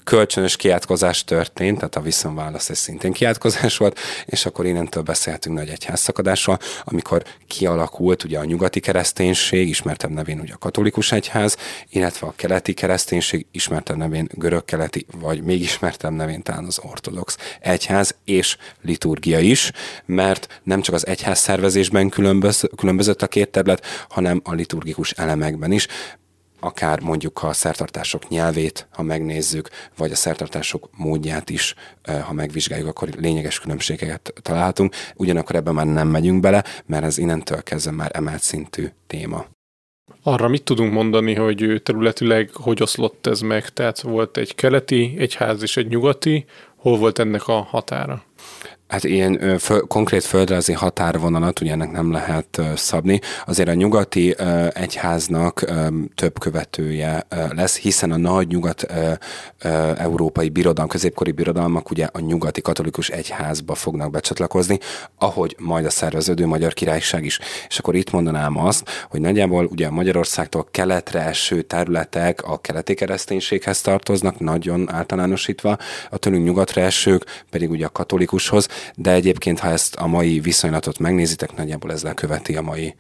Kölcsönös 0.03 0.56
kiátkozás 0.56 1.24
történt, 1.24 1.75
tehát 1.75 1.96
a 1.96 2.01
viszonválasz 2.01 2.62
ez 2.70 2.77
szintén 2.77 3.12
kiátkozás 3.12 3.77
volt, 3.77 4.00
és 4.25 4.46
akkor 4.46 4.65
innentől 4.65 5.03
beszélhetünk 5.03 5.58
nagy 5.58 5.70
egyházszakadásról, 5.70 6.60
amikor 6.84 7.24
kialakult 7.48 8.24
ugye 8.24 8.39
a 8.39 8.43
nyugati 8.43 8.79
kereszténység, 8.79 9.67
ismertebb 9.67 10.12
nevén 10.12 10.39
ugye 10.39 10.53
a 10.53 10.58
katolikus 10.58 11.12
egyház, 11.12 11.58
illetve 11.89 12.27
a 12.27 12.34
keleti 12.36 12.74
kereszténység, 12.74 13.46
ismertebb 13.51 13.98
nevén 13.98 14.29
görög-keleti, 14.32 15.05
vagy 15.20 15.43
még 15.43 15.62
ismertebb 15.62 16.12
nevén 16.12 16.41
talán 16.41 16.65
az 16.65 16.79
ortodox 16.82 17.38
egyház 17.60 18.15
és 18.25 18.58
liturgia 18.82 19.39
is, 19.39 19.72
mert 20.05 20.62
nem 20.63 20.82
csak 20.82 20.96
az 20.96 21.08
egyház 21.08 21.39
szervezésben 21.39 22.10
különböz, 22.10 22.70
különbözött 22.75 23.22
a 23.22 23.27
két 23.27 23.50
terület, 23.50 23.86
hanem 24.10 24.41
a 24.43 24.53
liturgikus 24.53 25.12
elemekben 25.12 25.72
is 25.72 25.88
akár 26.63 27.01
mondjuk 27.01 27.43
a 27.43 27.53
szertartások 27.53 28.27
nyelvét, 28.27 28.88
ha 28.91 29.01
megnézzük, 29.01 29.70
vagy 29.98 30.12
a 30.12 30.15
szertartások 30.15 30.89
módját 30.98 31.50
is, 31.50 31.75
ha 32.24 32.34
megvizsgáljuk, 32.34 32.88
akkor 32.88 33.10
lényeges 33.17 33.60
különbségeket 33.60 34.34
találhatunk. 34.41 34.96
Ugyanakkor 35.15 35.55
ebben 35.55 35.74
már 35.74 35.86
nem 35.86 36.08
megyünk 36.08 36.41
bele, 36.41 36.63
mert 36.86 37.03
ez 37.03 37.17
innentől 37.17 37.63
kezdve 37.63 37.91
már 37.91 38.12
emelt 38.13 38.41
szintű 38.41 38.88
téma. 39.08 39.46
Arra 40.24 40.48
mit 40.48 40.63
tudunk 40.63 40.93
mondani, 40.93 41.36
hogy 41.36 41.82
területileg 41.84 42.50
hogy 42.53 42.82
oszlott 42.82 43.27
ez 43.27 43.39
meg? 43.39 43.70
Tehát 43.70 44.01
volt 44.01 44.38
egy 44.38 44.55
keleti, 44.55 45.15
egy 45.17 45.34
ház 45.36 45.62
és 45.62 45.77
egy 45.77 45.88
nyugati. 45.88 46.46
Hol 46.75 46.98
volt 46.98 47.20
ennek 47.20 47.48
a 47.48 47.62
határa? 47.62 48.24
Hát 48.93 49.03
ilyen 49.03 49.57
föl, 49.59 49.81
konkrét 49.88 50.23
földrajzi 50.23 50.73
határvonalat 50.73 51.62
ugye 51.62 51.71
ennek 51.71 51.91
nem 51.91 52.12
lehet 52.12 52.62
szabni. 52.75 53.19
Azért 53.45 53.69
a 53.69 53.73
nyugati 53.73 54.35
egyháznak 54.73 55.65
több 56.15 56.39
követője 56.39 57.27
lesz, 57.50 57.77
hiszen 57.77 58.12
a 58.12 58.17
nagy 58.17 58.47
nyugat 58.47 58.85
európai 59.97 60.50
birodalom, 60.50 60.89
középkori 60.89 61.31
birodalmak 61.31 61.89
ugye 61.89 62.07
a 62.12 62.19
nyugati 62.19 62.62
katolikus 62.62 63.09
egyházba 63.09 63.75
fognak 63.75 64.12
becsatlakozni, 64.12 64.79
ahogy 65.17 65.55
majd 65.59 65.85
a 65.85 65.89
szerveződő 65.89 66.45
Magyar 66.45 66.73
Királyság 66.73 67.25
is. 67.25 67.39
És 67.67 67.79
akkor 67.79 67.95
itt 67.95 68.12
mondanám 68.12 68.57
azt, 68.57 68.89
hogy 69.09 69.21
nagyjából 69.21 69.65
ugye 69.65 69.89
Magyarországtól 69.89 70.67
keletre 70.71 71.21
eső 71.21 71.62
területek 71.62 72.43
a 72.43 72.57
keleti 72.57 72.93
kereszténységhez 72.93 73.81
tartoznak, 73.81 74.39
nagyon 74.39 74.91
általánosítva, 74.91 75.77
a 76.09 76.17
tőlünk 76.17 76.45
nyugatra 76.45 76.81
esők 76.81 77.25
pedig 77.50 77.69
ugye 77.69 77.85
a 77.85 77.89
katolikushoz, 77.89 78.67
de 78.96 79.12
egyébként, 79.12 79.60
ha 79.60 79.68
ezt 79.68 79.96
a 79.96 80.08
mai 80.08 80.40
viszonylatot 80.40 81.00
megnézitek, 81.00 81.56
nagyjából 81.56 81.92
ez 81.92 82.04
leköveti 82.04 82.56
a 82.56 82.62
mai 82.62 82.96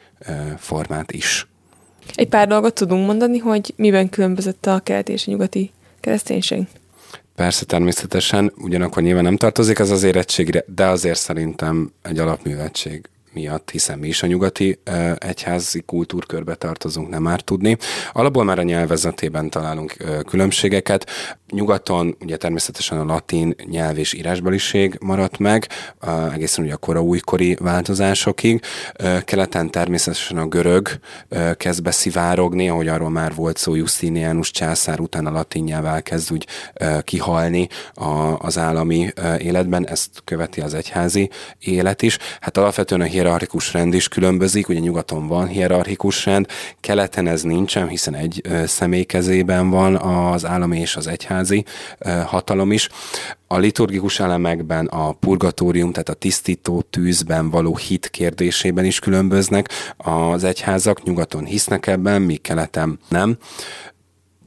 formát 0.57 1.11
is. 1.11 1.47
Egy 2.15 2.27
pár 2.27 2.47
dolgot 2.47 2.73
tudunk 2.73 3.05
mondani, 3.05 3.37
hogy 3.37 3.73
miben 3.75 4.09
különbözött 4.09 4.65
a 4.65 4.79
keleti 4.83 5.11
és 5.11 5.27
a 5.27 5.31
nyugati 5.31 5.71
kereszténység? 5.99 6.67
Persze, 7.35 7.65
természetesen, 7.65 8.53
ugyanakkor 8.57 9.03
nyilván 9.03 9.23
nem 9.23 9.37
tartozik 9.37 9.79
az 9.79 9.89
az 9.89 10.03
érettségre, 10.03 10.63
de 10.75 10.85
azért 10.85 11.19
szerintem 11.19 11.91
egy 12.01 12.19
alapművetség 12.19 13.09
miatt, 13.33 13.69
hiszen 13.69 13.99
mi 13.99 14.07
is 14.07 14.23
a 14.23 14.27
nyugati 14.27 14.79
egyházi 15.17 15.81
kultúrkörbe 15.81 16.55
tartozunk, 16.55 17.09
nem 17.09 17.21
már 17.21 17.41
tudni. 17.41 17.77
Alapból 18.13 18.43
már 18.43 18.59
a 18.59 18.63
nyelvezetében 18.63 19.49
találunk 19.49 19.95
különbségeket. 20.27 21.09
Nyugaton 21.49 22.15
ugye 22.21 22.37
természetesen 22.37 22.99
a 22.99 23.05
latin 23.05 23.55
nyelv 23.65 23.97
és 23.97 24.13
írásbeliség 24.13 24.97
maradt 25.01 25.37
meg, 25.37 25.67
egészen 26.33 26.63
ugye 26.63 26.73
a 26.73 26.77
kora 26.77 27.01
újkori 27.01 27.57
változásokig. 27.59 28.61
Keleten 29.25 29.71
természetesen 29.71 30.37
a 30.37 30.47
görög 30.47 30.89
kezd 31.57 31.81
beszivárogni, 31.81 32.69
ahogy 32.69 32.87
arról 32.87 33.09
már 33.09 33.33
volt 33.35 33.57
szó 33.57 33.75
Justinianus 33.75 34.51
császár 34.51 34.99
után 34.99 35.25
a 35.25 35.31
latin 35.31 35.63
nyelv 35.63 35.85
elkezd 35.85 36.31
úgy 36.31 36.47
kihalni 37.03 37.67
az 38.37 38.57
állami 38.57 39.09
életben, 39.37 39.87
ezt 39.87 40.09
követi 40.23 40.61
az 40.61 40.73
egyházi 40.73 41.29
élet 41.59 42.01
is. 42.01 42.17
Hát 42.39 42.57
alapvetően 42.57 43.01
a 43.01 43.05
hierarchikus 43.23 43.73
rend 43.73 43.93
is 43.93 44.07
különbözik, 44.07 44.69
ugye 44.69 44.79
nyugaton 44.79 45.27
van 45.27 45.47
hierarchikus 45.47 46.25
rend, 46.25 46.47
keleten 46.79 47.27
ez 47.27 47.41
nincsen, 47.41 47.87
hiszen 47.87 48.15
egy 48.15 48.41
személy 48.65 49.03
kezében 49.03 49.69
van 49.69 49.95
az 49.95 50.45
állami 50.45 50.79
és 50.79 50.95
az 50.95 51.07
egyházi 51.07 51.65
hatalom 52.25 52.71
is. 52.71 52.89
A 53.47 53.57
liturgikus 53.57 54.19
elemekben 54.19 54.85
a 54.85 55.11
purgatórium, 55.11 55.91
tehát 55.91 56.09
a 56.09 56.13
tisztító 56.13 56.81
tűzben 56.89 57.49
való 57.49 57.75
hit 57.77 58.09
kérdésében 58.09 58.85
is 58.85 58.99
különböznek. 58.99 59.69
Az 59.97 60.43
egyházak 60.43 61.03
nyugaton 61.03 61.45
hisznek 61.45 61.87
ebben, 61.87 62.21
míg 62.21 62.41
keleten 62.41 62.99
nem. 63.09 63.37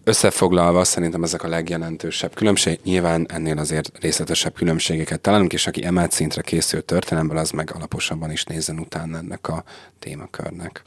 Összefoglalva 0.09 0.85
szerintem 0.85 1.23
ezek 1.23 1.42
a 1.42 1.49
legjelentősebb 1.49 2.35
különbség. 2.35 2.79
Nyilván 2.85 3.27
ennél 3.29 3.59
azért 3.59 3.99
részletesebb 4.01 4.55
különbségeket 4.55 5.21
találunk, 5.21 5.53
és 5.53 5.66
aki 5.66 5.85
emelt 5.85 6.12
szintre 6.12 6.42
készült 6.42 6.85
történelemből, 6.85 7.37
az 7.37 7.51
meg 7.51 7.71
alaposabban 7.75 8.31
is 8.31 8.45
nézzen 8.45 8.79
utána 8.79 9.19
ennek 9.19 9.49
a 9.49 9.64
témakörnek. 9.99 10.83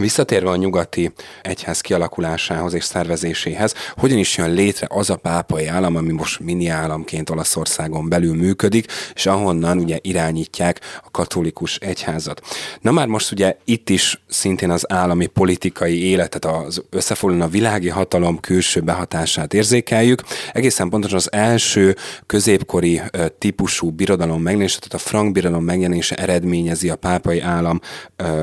Visszatérve 0.00 0.50
a 0.50 0.56
nyugati 0.56 1.12
egyház 1.42 1.80
kialakulásához 1.80 2.74
és 2.74 2.84
szervezéséhez, 2.84 3.74
hogyan 3.96 4.18
is 4.18 4.36
jön 4.36 4.52
létre 4.52 4.86
az 4.90 5.10
a 5.10 5.16
pápai 5.16 5.66
állam, 5.66 5.96
ami 5.96 6.12
most 6.12 6.40
mini 6.40 6.68
államként 6.68 7.30
Olaszországon 7.30 8.08
belül 8.08 8.34
működik, 8.34 8.92
és 9.14 9.26
ahonnan 9.26 9.78
ugye 9.78 9.98
irányítják 10.00 10.80
a 11.04 11.10
katolikus 11.10 11.76
egyházat. 11.76 12.40
Na 12.80 12.90
már 12.90 13.06
most 13.06 13.32
ugye 13.32 13.56
itt 13.64 13.88
is 13.88 14.22
szintén 14.28 14.70
az 14.70 14.92
állami 14.92 15.26
politikai 15.26 16.02
életet, 16.02 16.44
az 16.44 16.82
összefoglalóan 16.90 17.48
a 17.48 17.50
világi 17.50 17.88
hatalom 17.88 18.40
külső 18.40 18.80
behatását 18.80 19.54
érzékeljük. 19.54 20.22
Egészen 20.52 20.88
pontosan 20.88 21.16
az 21.16 21.32
első 21.32 21.96
középkori 22.26 23.00
típusú 23.38 23.90
birodalom 23.90 24.42
megjelenése, 24.42 24.78
tehát 24.78 25.06
a 25.06 25.08
frank 25.08 25.32
birodalom 25.32 25.64
megjelenése 25.64 26.14
eredményezi 26.14 26.88
a 26.88 26.96
pápai 26.96 27.40
állam 27.40 27.80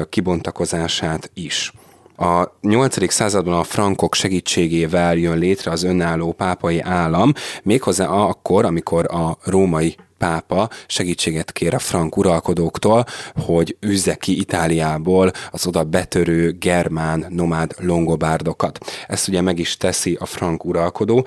kibontakozását 0.09 1.31
is. 1.43 1.73
A 2.17 2.57
8. 2.61 3.11
században 3.11 3.59
a 3.59 3.63
frankok 3.63 4.15
segítségével 4.15 5.15
jön 5.15 5.37
létre 5.37 5.71
az 5.71 5.83
önálló 5.83 6.31
pápai 6.31 6.79
állam, 6.79 7.33
méghozzá 7.63 8.07
akkor, 8.07 8.65
amikor 8.65 9.13
a 9.13 9.37
római 9.43 9.95
pápa 10.17 10.69
segítséget 10.87 11.51
kér 11.51 11.73
a 11.73 11.79
frank 11.79 12.17
uralkodóktól, 12.17 13.05
hogy 13.45 13.77
üzze 13.79 14.15
ki 14.15 14.39
Itáliából 14.39 15.31
az 15.51 15.67
oda 15.67 15.83
betörő 15.83 16.51
germán 16.51 17.25
nomád 17.29 17.75
longobárdokat. 17.77 18.79
Ezt 19.07 19.27
ugye 19.27 19.41
meg 19.41 19.59
is 19.59 19.77
teszi 19.77 20.17
a 20.19 20.25
frank 20.25 20.65
uralkodó. 20.65 21.25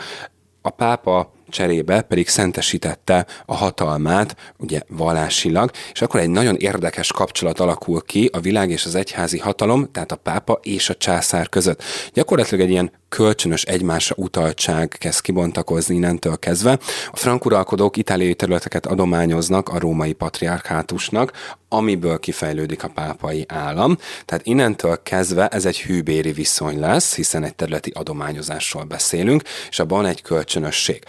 A 0.62 0.70
pápa 0.70 1.32
cserébe 1.52 2.00
pedig 2.00 2.28
szentesítette 2.28 3.26
a 3.46 3.54
hatalmát, 3.54 4.36
ugye 4.58 4.80
vallásilag, 4.88 5.70
és 5.92 6.02
akkor 6.02 6.20
egy 6.20 6.30
nagyon 6.30 6.56
érdekes 6.56 7.12
kapcsolat 7.12 7.60
alakul 7.60 8.02
ki 8.02 8.30
a 8.32 8.40
világ 8.40 8.70
és 8.70 8.84
az 8.84 8.94
egyházi 8.94 9.38
hatalom, 9.38 9.90
tehát 9.92 10.12
a 10.12 10.16
pápa 10.16 10.58
és 10.62 10.90
a 10.90 10.94
császár 10.94 11.48
között. 11.48 11.82
Gyakorlatilag 12.12 12.64
egy 12.64 12.70
ilyen 12.70 12.92
kölcsönös 13.08 13.62
egymásra 13.62 14.14
utaltság 14.18 14.96
kezd 14.98 15.20
kibontakozni 15.20 15.94
innentől 15.94 16.38
kezdve. 16.38 16.78
A 17.10 17.16
frank 17.16 17.44
uralkodók 17.44 17.96
itáliai 17.96 18.34
területeket 18.34 18.86
adományoznak 18.86 19.68
a 19.68 19.78
római 19.78 20.12
patriarkátusnak, 20.12 21.32
amiből 21.72 22.18
kifejlődik 22.18 22.82
a 22.84 22.88
pápai 22.88 23.44
állam. 23.48 23.98
Tehát 24.24 24.46
innentől 24.46 25.02
kezdve 25.02 25.48
ez 25.48 25.66
egy 25.66 25.80
hűbéri 25.80 26.32
viszony 26.32 26.78
lesz, 26.78 27.14
hiszen 27.14 27.44
egy 27.44 27.54
területi 27.54 27.90
adományozásról 27.94 28.84
beszélünk, 28.84 29.42
és 29.68 29.78
abban 29.78 30.06
egy 30.06 30.22
kölcsönösség 30.22 31.04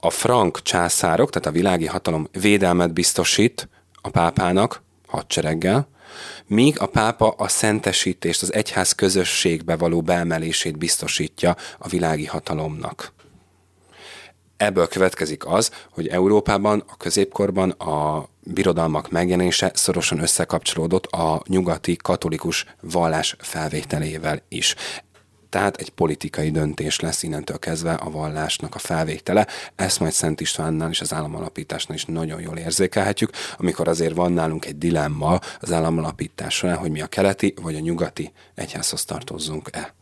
a 0.00 0.10
frank 0.10 0.62
császárok, 0.62 1.30
tehát 1.30 1.48
a 1.48 1.52
világi 1.52 1.86
hatalom 1.86 2.28
védelmet 2.40 2.92
biztosít 2.92 3.68
a 4.02 4.10
pápának 4.10 4.82
hadsereggel, 5.06 5.88
míg 6.46 6.80
a 6.80 6.86
pápa 6.86 7.28
a 7.28 7.48
szentesítést, 7.48 8.42
az 8.42 8.52
egyház 8.52 8.92
közösségbe 8.92 9.76
való 9.76 10.02
beemelését 10.02 10.78
biztosítja 10.78 11.56
a 11.78 11.88
világi 11.88 12.24
hatalomnak. 12.26 13.12
Ebből 14.56 14.88
következik 14.88 15.46
az, 15.46 15.70
hogy 15.90 16.08
Európában 16.08 16.84
a 16.86 16.96
középkorban 16.96 17.70
a 17.70 18.28
birodalmak 18.44 19.10
megjelenése 19.10 19.70
szorosan 19.74 20.18
összekapcsolódott 20.18 21.06
a 21.06 21.42
nyugati 21.46 21.96
katolikus 21.96 22.66
vallás 22.80 23.36
felvételével 23.38 24.42
is 24.48 24.74
Tehát 25.48 25.76
egy 25.76 25.90
politikai 25.90 26.50
döntés 26.50 27.00
lesz 27.00 27.22
innentől 27.22 27.58
kezdve 27.58 27.92
a 27.92 28.10
vallásnak 28.10 28.74
a 28.74 28.78
felvétele. 28.78 29.46
Ezt 29.76 30.00
majd 30.00 30.12
Szent 30.12 30.40
Istvánnál 30.40 30.90
és 30.90 31.00
az 31.00 31.12
államalapításnál 31.12 31.96
is 31.96 32.04
nagyon 32.04 32.40
jól 32.40 32.56
érzékelhetjük, 32.56 33.30
amikor 33.56 33.88
azért 33.88 34.14
van 34.14 34.32
nálunk 34.32 34.64
egy 34.64 34.78
dilemma 34.78 35.38
az 35.60 35.72
államalapítás 35.72 36.54
során, 36.54 36.76
hogy 36.76 36.90
mi 36.90 37.00
a 37.00 37.06
keleti 37.06 37.54
vagy 37.62 37.74
a 37.74 37.78
nyugati 37.78 38.32
egyházhoz 38.54 39.04
tartozzunk-e. 39.04 39.94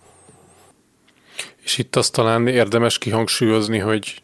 És 1.62 1.78
itt 1.78 1.96
azt 1.96 2.12
talán 2.12 2.46
érdemes 2.46 2.98
kihangsúlyozni, 2.98 3.78
hogy 3.78 4.22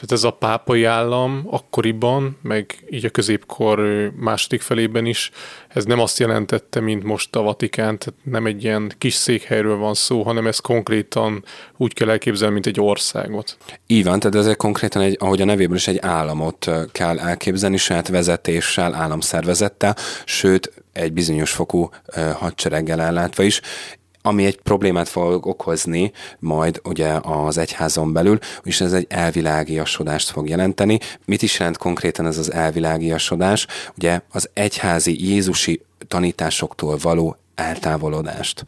tehát 0.00 0.24
ez 0.24 0.24
a 0.24 0.30
pápai 0.30 0.84
állam 0.84 1.42
akkoriban, 1.50 2.38
meg 2.42 2.84
így 2.90 3.04
a 3.04 3.10
középkor 3.10 3.78
második 4.16 4.60
felében 4.60 5.06
is, 5.06 5.30
ez 5.68 5.84
nem 5.84 6.00
azt 6.00 6.18
jelentette, 6.18 6.80
mint 6.80 7.02
most 7.02 7.36
a 7.36 7.42
Vatikán, 7.42 7.98
tehát 7.98 8.20
nem 8.22 8.46
egy 8.46 8.64
ilyen 8.64 8.92
kis 8.98 9.14
székhelyről 9.14 9.76
van 9.76 9.94
szó, 9.94 10.22
hanem 10.22 10.46
ez 10.46 10.58
konkrétan 10.58 11.44
úgy 11.76 11.94
kell 11.94 12.10
elképzelni, 12.10 12.54
mint 12.54 12.66
egy 12.66 12.80
országot. 12.80 13.56
Így 13.86 14.04
van, 14.04 14.20
tehát 14.20 14.46
ez 14.46 14.56
konkrétan, 14.56 15.02
egy, 15.02 15.16
ahogy 15.20 15.40
a 15.40 15.44
nevéből 15.44 15.76
is 15.76 15.88
egy 15.88 15.98
államot 16.00 16.70
kell 16.92 17.18
elképzelni, 17.18 17.76
saját 17.76 18.08
vezetéssel, 18.08 18.94
államszervezettel, 18.94 19.96
sőt, 20.24 20.72
egy 20.92 21.12
bizonyos 21.12 21.50
fokú 21.50 21.90
hadsereggel 22.34 23.00
ellátva 23.00 23.42
is, 23.42 23.60
ami 24.22 24.44
egy 24.44 24.60
problémát 24.60 25.08
fog 25.08 25.46
okozni 25.46 26.12
majd 26.38 26.80
ugye 26.84 27.18
az 27.22 27.58
egyházon 27.58 28.12
belül, 28.12 28.38
és 28.62 28.80
ez 28.80 28.92
egy 28.92 29.06
elvilágiasodást 29.08 30.30
fog 30.30 30.48
jelenteni. 30.48 30.98
Mit 31.24 31.42
is 31.42 31.58
jelent 31.58 31.78
konkrétan 31.78 32.26
ez 32.26 32.38
az 32.38 32.52
elvilágiasodás? 32.52 33.66
Ugye 33.96 34.20
az 34.32 34.50
egyházi 34.52 35.26
Jézusi 35.28 35.82
tanításoktól 36.08 36.96
való 37.02 37.36
eltávolodást. 37.54 38.66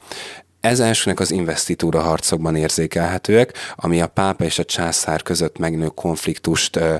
Ez 0.62 0.80
elsőnek 0.80 1.20
az 1.20 1.30
investitúra 1.30 2.00
harcokban 2.00 2.56
érzékelhetőek, 2.56 3.52
ami 3.76 4.00
a 4.00 4.06
pápa 4.06 4.44
és 4.44 4.58
a 4.58 4.64
császár 4.64 5.22
között 5.22 5.58
megnő 5.58 5.86
konfliktust 5.86 6.76
ö, 6.76 6.94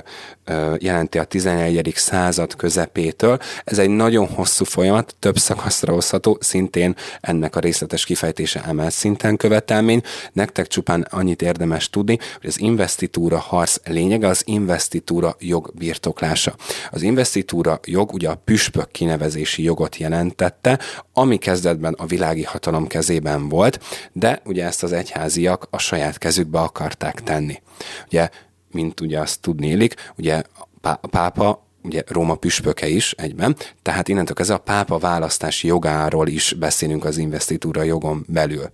ö, 0.45 0.75
jelenti 0.79 1.17
a 1.17 1.23
11. 1.23 1.93
század 1.95 2.55
közepétől. 2.55 3.39
Ez 3.63 3.77
egy 3.79 3.89
nagyon 3.89 4.27
hosszú 4.27 4.65
folyamat, 4.65 5.15
több 5.19 5.37
szakaszra 5.37 5.93
hozható, 5.93 6.37
szintén 6.41 6.95
ennek 7.21 7.55
a 7.55 7.59
részletes 7.59 8.05
kifejtése 8.05 8.63
emelt 8.63 8.91
szinten 8.91 9.37
követelmény. 9.37 10.01
Nektek 10.33 10.67
csupán 10.67 11.07
annyit 11.09 11.41
érdemes 11.41 11.89
tudni, 11.89 12.17
hogy 12.41 12.49
az 12.49 12.59
investitúra 12.59 13.37
harc 13.37 13.77
lényege 13.85 14.27
az 14.27 14.41
investitúra 14.45 15.35
jog 15.39 15.71
birtoklása. 15.75 16.55
Az 16.91 17.01
investitúra 17.01 17.79
jog 17.85 18.13
ugye 18.13 18.29
a 18.29 18.41
püspök 18.45 18.91
kinevezési 18.91 19.63
jogot 19.63 19.97
jelentette, 19.97 20.79
ami 21.13 21.37
kezdetben 21.37 21.93
a 21.93 22.05
világi 22.05 22.43
hatalom 22.43 22.87
kezében 22.87 23.51
volt, 23.53 23.79
de 24.11 24.41
ugye 24.45 24.65
ezt 24.65 24.83
az 24.83 24.91
egyháziak 24.91 25.67
a 25.69 25.77
saját 25.77 26.17
kezükbe 26.17 26.59
akarták 26.59 27.23
tenni. 27.23 27.61
Ugye, 28.05 28.29
mint 28.71 28.99
ugye 28.99 29.19
azt 29.19 29.41
tudnélik, 29.41 30.11
ugye 30.17 30.41
a 30.81 30.95
pápa 30.95 31.63
ugye 31.83 32.03
Róma 32.07 32.35
püspöke 32.35 32.87
is 32.87 33.11
egyben, 33.11 33.55
tehát 33.81 34.07
innentől 34.07 34.35
ez 34.39 34.49
a 34.49 34.57
pápa 34.57 34.97
választási 34.97 35.67
jogáról 35.67 36.27
is 36.27 36.55
beszélünk 36.59 37.05
az 37.05 37.17
investitúra 37.17 37.83
jogon 37.83 38.25
belül. 38.27 38.69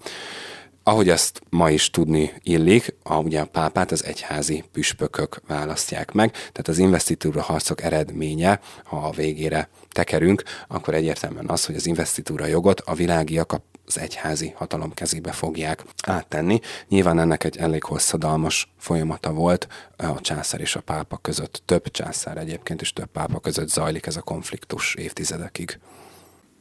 Ahogy 0.83 1.09
ezt 1.09 1.41
ma 1.49 1.69
is 1.69 1.89
tudni 1.89 2.33
illik, 2.43 2.95
a, 3.03 3.15
ugye 3.15 3.39
a 3.39 3.45
pápát 3.45 3.91
az 3.91 4.03
egyházi 4.03 4.63
püspökök 4.71 5.41
választják 5.47 6.11
meg, 6.11 6.31
tehát 6.31 6.67
az 6.67 6.77
investitúra 6.77 7.41
harcok 7.41 7.81
eredménye, 7.83 8.59
ha 8.83 8.97
a 8.97 9.11
végére 9.11 9.69
tekerünk, 9.89 10.43
akkor 10.67 10.93
egyértelműen 10.93 11.49
az, 11.49 11.65
hogy 11.65 11.75
az 11.75 11.85
investitúra 11.85 12.45
jogot 12.45 12.79
a 12.79 12.93
világiak 12.93 13.61
az 13.89 13.99
egyházi 13.99 14.53
hatalom 14.55 14.93
kezébe 14.93 15.31
fogják 15.31 15.83
áttenni. 16.03 16.59
Nyilván 16.87 17.19
ennek 17.19 17.43
egy 17.43 17.57
elég 17.57 17.83
hosszadalmas 17.83 18.71
folyamata 18.77 19.31
volt 19.31 19.67
a 19.97 20.21
császár 20.21 20.61
és 20.61 20.75
a 20.75 20.81
pápa 20.81 21.17
között. 21.17 21.61
Több 21.65 21.91
császár 21.91 22.37
egyébként 22.37 22.81
és 22.81 22.93
több 22.93 23.09
pápa 23.11 23.39
között 23.39 23.69
zajlik 23.69 24.05
ez 24.05 24.15
a 24.15 24.21
konfliktus 24.21 24.95
évtizedekig. 24.95 25.79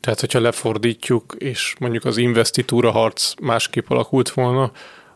Tehát, 0.00 0.20
hogyha 0.20 0.40
lefordítjuk, 0.40 1.34
és 1.38 1.74
mondjuk 1.78 2.04
az 2.04 2.16
investitúra 2.16 2.90
harc 2.90 3.32
másképp 3.40 3.90
alakult 3.90 4.30
volna, 4.30 4.72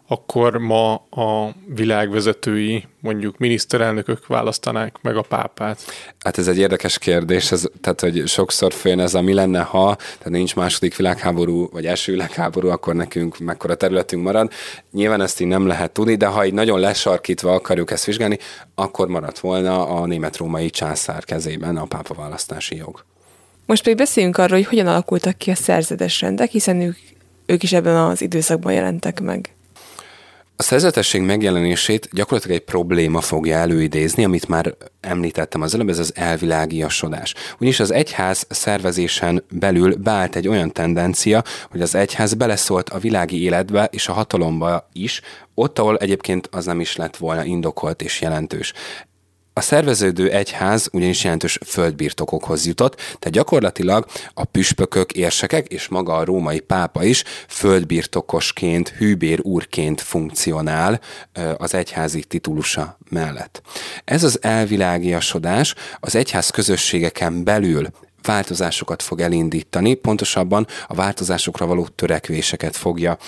akkor 0.08 0.56
ma 0.56 0.94
a 0.94 1.54
világvezetői, 1.66 2.84
mondjuk 3.00 3.38
miniszterelnökök 3.38 4.26
választanák 4.26 4.96
meg 5.02 5.16
a 5.16 5.22
pápát? 5.22 5.80
Hát 6.18 6.38
ez 6.38 6.48
egy 6.48 6.58
érdekes 6.58 6.98
kérdés, 6.98 7.52
ez, 7.52 7.68
tehát 7.80 8.00
hogy 8.00 8.22
sokszor 8.26 8.72
főn 8.72 9.00
ez 9.00 9.14
a 9.14 9.20
mi 9.20 9.32
lenne, 9.32 9.60
ha 9.60 9.94
tehát 9.94 10.28
nincs 10.28 10.54
második 10.54 10.96
világháború, 10.96 11.68
vagy 11.72 11.86
első 11.86 12.12
világháború, 12.12 12.68
akkor 12.68 12.94
nekünk 12.94 13.38
mekkora 13.38 13.74
területünk 13.74 14.22
marad. 14.22 14.52
Nyilván 14.90 15.20
ezt 15.20 15.40
így 15.40 15.46
nem 15.46 15.66
lehet 15.66 15.90
tudni, 15.92 16.14
de 16.14 16.26
ha 16.26 16.46
így 16.46 16.54
nagyon 16.54 16.80
lesarkítva 16.80 17.52
akarjuk 17.52 17.90
ezt 17.90 18.04
vizsgálni, 18.04 18.38
akkor 18.74 19.08
maradt 19.08 19.38
volna 19.38 19.86
a 19.88 20.06
német-római 20.06 20.70
császár 20.70 21.24
kezében 21.24 21.76
a 21.76 21.84
pápa 21.84 22.14
választási 22.14 22.76
jog. 22.76 23.04
Most 23.66 23.82
pedig 23.82 23.98
beszéljünk 23.98 24.38
arról, 24.38 24.56
hogy 24.56 24.66
hogyan 24.66 24.86
alakultak 24.86 25.38
ki 25.38 25.50
a 25.50 25.54
szerzetes 25.54 26.20
rendek, 26.20 26.50
hiszen 26.50 26.80
ők, 26.80 26.96
ők 27.46 27.62
is 27.62 27.72
ebben 27.72 27.96
az 27.96 28.22
időszakban 28.22 28.72
jelentek 28.72 29.20
meg. 29.20 29.54
A 30.56 30.62
szerzetesség 30.62 31.20
megjelenését 31.20 32.08
gyakorlatilag 32.12 32.56
egy 32.56 32.64
probléma 32.64 33.20
fogja 33.20 33.56
előidézni, 33.56 34.24
amit 34.24 34.48
már 34.48 34.74
említettem 35.00 35.62
az 35.62 35.74
előbb, 35.74 35.88
ez 35.88 35.98
az 35.98 36.12
elvilágiasodás. 36.14 37.34
Ugyanis 37.56 37.80
az 37.80 37.90
egyház 37.90 38.46
szervezésen 38.48 39.44
belül 39.50 39.96
beállt 39.96 40.36
egy 40.36 40.48
olyan 40.48 40.72
tendencia, 40.72 41.42
hogy 41.70 41.80
az 41.80 41.94
egyház 41.94 42.34
beleszólt 42.34 42.88
a 42.88 42.98
világi 42.98 43.42
életbe 43.42 43.88
és 43.90 44.08
a 44.08 44.12
hatalomba 44.12 44.88
is, 44.92 45.20
ott, 45.54 45.78
ahol 45.78 45.96
egyébként 45.96 46.48
az 46.50 46.64
nem 46.64 46.80
is 46.80 46.96
lett 46.96 47.16
volna 47.16 47.44
indokolt 47.44 48.02
és 48.02 48.20
jelentős. 48.20 48.72
A 49.54 49.60
szerveződő 49.60 50.30
egyház 50.30 50.88
ugyanis 50.92 51.24
jelentős 51.24 51.58
földbirtokokhoz 51.66 52.66
jutott, 52.66 52.94
tehát 52.94 53.30
gyakorlatilag 53.30 54.06
a 54.34 54.44
püspökök, 54.44 55.12
érsekek 55.12 55.66
és 55.66 55.88
maga 55.88 56.16
a 56.16 56.24
római 56.24 56.60
pápa 56.60 57.04
is 57.04 57.24
földbirtokosként, 57.48 58.88
hűbér 58.88 59.40
úrként 59.42 60.00
funkcionál 60.00 61.00
az 61.56 61.74
egyházi 61.74 62.24
titulusa 62.24 62.98
mellett. 63.10 63.62
Ez 64.04 64.24
az 64.24 64.38
elvilágiasodás 64.42 65.74
az 66.00 66.14
egyház 66.14 66.50
közösségeken 66.50 67.44
belül 67.44 67.86
változásokat 68.22 69.02
fog 69.02 69.20
elindítani, 69.20 69.94
pontosabban 69.94 70.66
a 70.86 70.94
változásokra 70.94 71.66
való 71.66 71.86
törekvéseket 71.86 72.76
fogja 72.76 73.18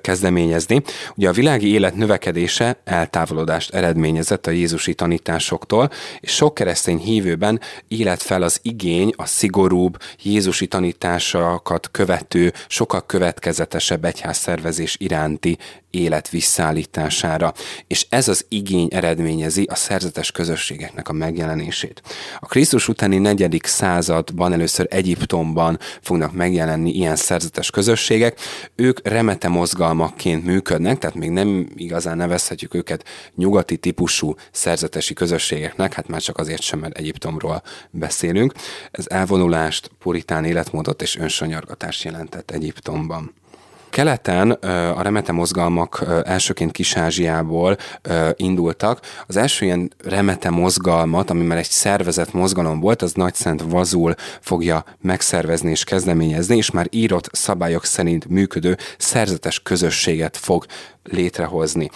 kezdeményezni. 0.00 0.82
Ugye 1.14 1.28
a 1.28 1.32
világi 1.32 1.72
élet 1.72 1.94
növekedése 1.94 2.80
eltávolodást 2.84 3.74
eredményezett 3.74 4.46
a 4.46 4.50
Jézusi 4.50 4.94
tanításoktól, 4.94 5.90
és 6.20 6.34
sok 6.34 6.54
keresztény 6.54 6.98
hívőben 6.98 7.60
élet 7.88 8.22
fel 8.22 8.42
az 8.42 8.58
igény 8.62 9.12
a 9.16 9.26
szigorúbb 9.26 9.96
Jézusi 10.22 10.66
tanításokat 10.66 11.90
követő, 11.90 12.52
sokkal 12.68 13.06
következetesebb 13.06 14.04
egyházszervezés 14.04 14.96
iránti 15.00 15.58
élet 15.90 16.28
visszaállítására, 16.28 17.52
és 17.86 18.06
ez 18.08 18.28
az 18.28 18.44
igény 18.48 18.88
eredményezi 18.90 19.66
a 19.70 19.74
szerzetes 19.74 20.32
közösségeknek 20.32 21.08
a 21.08 21.12
megjelenését. 21.12 22.02
A 22.38 22.46
Krisztus 22.46 22.88
utáni 22.88 23.18
negyedik 23.18 23.66
században 23.66 24.52
először 24.52 24.86
Egyiptomban 24.90 25.78
fognak 26.00 26.32
megjelenni 26.32 26.90
ilyen 26.90 27.16
szerzetes 27.16 27.70
közösségek, 27.70 28.38
ők 28.74 29.08
remete 29.08 29.48
mozgalmakként 29.68 30.44
működnek, 30.44 30.98
tehát 30.98 31.16
még 31.16 31.30
nem 31.30 31.68
igazán 31.74 32.16
nevezhetjük 32.16 32.74
őket 32.74 33.04
nyugati 33.34 33.76
típusú 33.76 34.34
szerzetesi 34.50 35.14
közösségeknek, 35.14 35.92
hát 35.92 36.08
már 36.08 36.20
csak 36.20 36.38
azért 36.38 36.62
sem, 36.62 36.78
mert 36.78 36.98
Egyiptomról 36.98 37.62
beszélünk. 37.90 38.52
Ez 38.90 39.04
elvonulást, 39.08 39.90
puritán 39.98 40.44
életmódot 40.44 41.02
és 41.02 41.16
önsanyargatást 41.16 42.04
jelentett 42.04 42.50
Egyiptomban. 42.50 43.34
Keleten 43.90 44.50
a 44.50 45.02
remete 45.02 45.32
mozgalmak 45.32 46.04
elsőként 46.24 46.72
Kis-Ázsiából 46.72 47.76
indultak. 48.34 49.00
Az 49.26 49.36
első 49.36 49.64
ilyen 49.64 49.92
remete 50.04 50.50
mozgalmat, 50.50 51.30
ami 51.30 51.44
már 51.44 51.58
egy 51.58 51.64
szervezett 51.64 52.32
mozgalom 52.32 52.80
volt, 52.80 53.02
az 53.02 53.12
Nagy 53.12 53.34
Szent 53.34 53.62
Vazul 53.62 54.14
fogja 54.40 54.84
megszervezni 55.00 55.70
és 55.70 55.84
kezdeményezni, 55.84 56.56
és 56.56 56.70
már 56.70 56.86
írott 56.90 57.28
szabályok 57.32 57.84
szerint 57.84 58.28
működő 58.28 58.76
szerzetes 58.98 59.60
közösséget 59.60 60.36
fog 60.36 60.64
létrehozni 61.02 61.90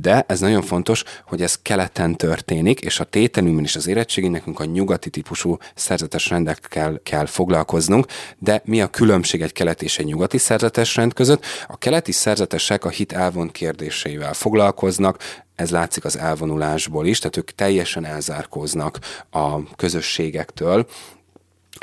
de 0.00 0.24
ez 0.28 0.40
nagyon 0.40 0.62
fontos, 0.62 1.04
hogy 1.26 1.42
ez 1.42 1.58
keleten 1.62 2.16
történik, 2.16 2.80
és 2.80 3.00
a 3.00 3.04
tételünkben 3.04 3.64
is 3.64 3.76
az 3.76 3.86
érettségi 3.86 4.28
nekünk 4.28 4.60
a 4.60 4.64
nyugati 4.64 5.10
típusú 5.10 5.56
szerzetes 5.74 6.28
rendekkel 6.28 7.00
kell 7.02 7.26
foglalkoznunk, 7.26 8.06
de 8.38 8.62
mi 8.64 8.80
a 8.80 8.86
különbség 8.86 9.42
egy 9.42 9.52
keleti 9.52 9.84
és 9.84 9.98
egy 9.98 10.06
nyugati 10.06 10.38
szerzetes 10.38 10.96
rend 10.96 11.12
között? 11.12 11.44
A 11.66 11.78
keleti 11.78 12.12
szerzetesek 12.12 12.84
a 12.84 12.88
hit 12.88 13.12
elvont 13.12 13.52
kérdéseivel 13.52 14.32
foglalkoznak, 14.32 15.18
ez 15.54 15.70
látszik 15.70 16.04
az 16.04 16.18
elvonulásból 16.18 17.06
is, 17.06 17.18
tehát 17.18 17.36
ők 17.36 17.50
teljesen 17.50 18.04
elzárkóznak 18.04 18.98
a 19.30 19.74
közösségektől, 19.76 20.86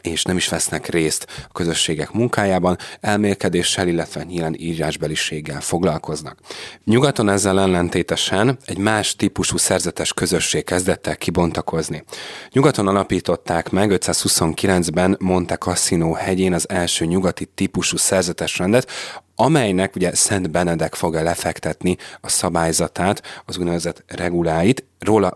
és 0.01 0.23
nem 0.23 0.37
is 0.37 0.47
vesznek 0.47 0.87
részt 0.87 1.27
a 1.49 1.51
közösségek 1.53 2.11
munkájában, 2.11 2.77
elmélkedéssel, 2.99 3.87
illetve 3.87 4.23
nyílen 4.23 4.55
írásbeliséggel 4.57 5.61
foglalkoznak. 5.61 6.37
Nyugaton 6.83 7.29
ezzel 7.29 7.59
ellentétesen 7.59 8.57
egy 8.65 8.77
más 8.77 9.15
típusú 9.15 9.57
szerzetes 9.57 10.13
közösség 10.13 10.63
kezdett 10.63 11.07
el 11.07 11.17
kibontakozni. 11.17 12.03
Nyugaton 12.51 12.87
alapították 12.87 13.69
meg 13.69 13.89
529-ben 13.93 15.15
Monte 15.19 15.57
Cassino 15.57 16.13
hegyén 16.13 16.53
az 16.53 16.69
első 16.69 17.05
nyugati 17.05 17.45
típusú 17.45 17.97
szerzetes 17.97 18.57
rendet, 18.57 18.87
amelynek 19.35 19.95
ugye 19.95 20.15
Szent 20.15 20.51
Benedek 20.51 20.95
fogja 20.95 21.23
lefektetni 21.23 21.97
a 22.21 22.29
szabályzatát, 22.29 23.21
az 23.45 23.57
úgynevezett 23.57 24.03
reguláit, 24.07 24.83
róla 24.99 25.35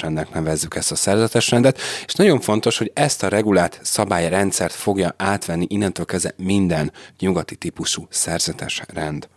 rendnek 0.00 0.32
nevezzük 0.32 0.74
ezt 0.74 0.90
a 0.92 0.94
szerzetes 0.94 1.50
rendet, 1.50 1.78
és 2.06 2.14
nagyon 2.14 2.40
fontos, 2.40 2.78
hogy 2.78 2.90
ezt 2.94 3.22
a 3.22 3.28
regulát 3.28 3.80
szabályrendszert 3.82 4.74
fogja 4.74 5.14
átvenni 5.16 5.66
innentől 5.68 6.04
kezdve 6.04 6.32
minden 6.36 6.92
nyugati 7.18 7.56
típusú 7.56 8.06
szerzetes 8.10 8.82
rend. 8.86 9.28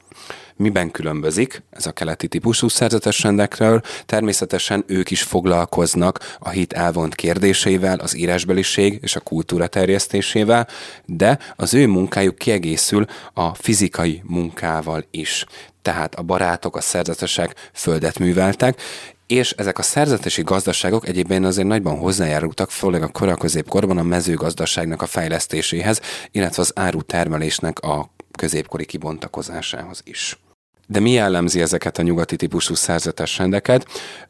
Miben 0.58 0.91
különbözik 0.91 1.62
ez 1.70 1.86
a 1.86 1.91
keleti 1.91 2.28
típusú 2.28 2.67
szerzetes 2.67 3.22
rendekről? 3.22 3.82
Természetesen 4.06 4.84
ők 4.88 5.12
is 5.12 5.24
foglalkoznak 5.24 6.36
a 6.39 6.50
hit 6.50 6.74
elvont 6.74 7.15
kérdéseivel, 7.15 8.00
az 8.00 8.17
írásbeliség 8.17 9.00
és 9.02 9.15
a 9.15 9.20
kultúra 9.20 9.67
terjesztésével, 9.67 10.67
de 11.06 11.39
az 11.56 11.74
ő 11.74 11.88
munkájuk 11.88 12.36
kiegészül 12.36 13.06
a 13.34 13.54
fizikai 13.54 14.22
munkával 14.26 15.06
is. 15.12 15.46
Tehát 15.82 16.15
a 16.15 16.22
barátok, 16.22 16.76
a 16.76 16.82
szerzetesek 16.82 17.70
földet 17.74 18.20
műveltek, 18.20 18.82
és 19.28 19.52
ezek 19.52 19.78
a 19.78 19.82
szerzetesi 19.82 20.41
gazdaságok 20.41 21.08
egyébként 21.08 21.46
azért 21.46 21.67
nagyban 21.67 21.98
hozzájárultak, 21.98 22.72
főleg 22.72 23.02
a 23.02 23.08
kora 23.08 23.36
középkorban 23.36 23.98
a 23.98 24.04
mezőgazdaságnak 24.04 25.02
a 25.02 25.06
fejlesztéséhez, 25.06 26.02
illetve 26.32 26.62
az 26.62 26.72
árutermelésnek 26.76 27.80
a 27.80 28.10
középkori 28.32 28.86
kibontakozásához 28.86 30.02
is. 30.04 30.38
De 30.89 31.00
mi 31.00 31.12
jellemzi 31.12 31.62
ezeket 31.62 31.97
a 31.97 32.02
nyugati 32.02 32.36
típusú 32.36 32.76
szerzetes 32.76 33.38
rendeket? 33.38 33.86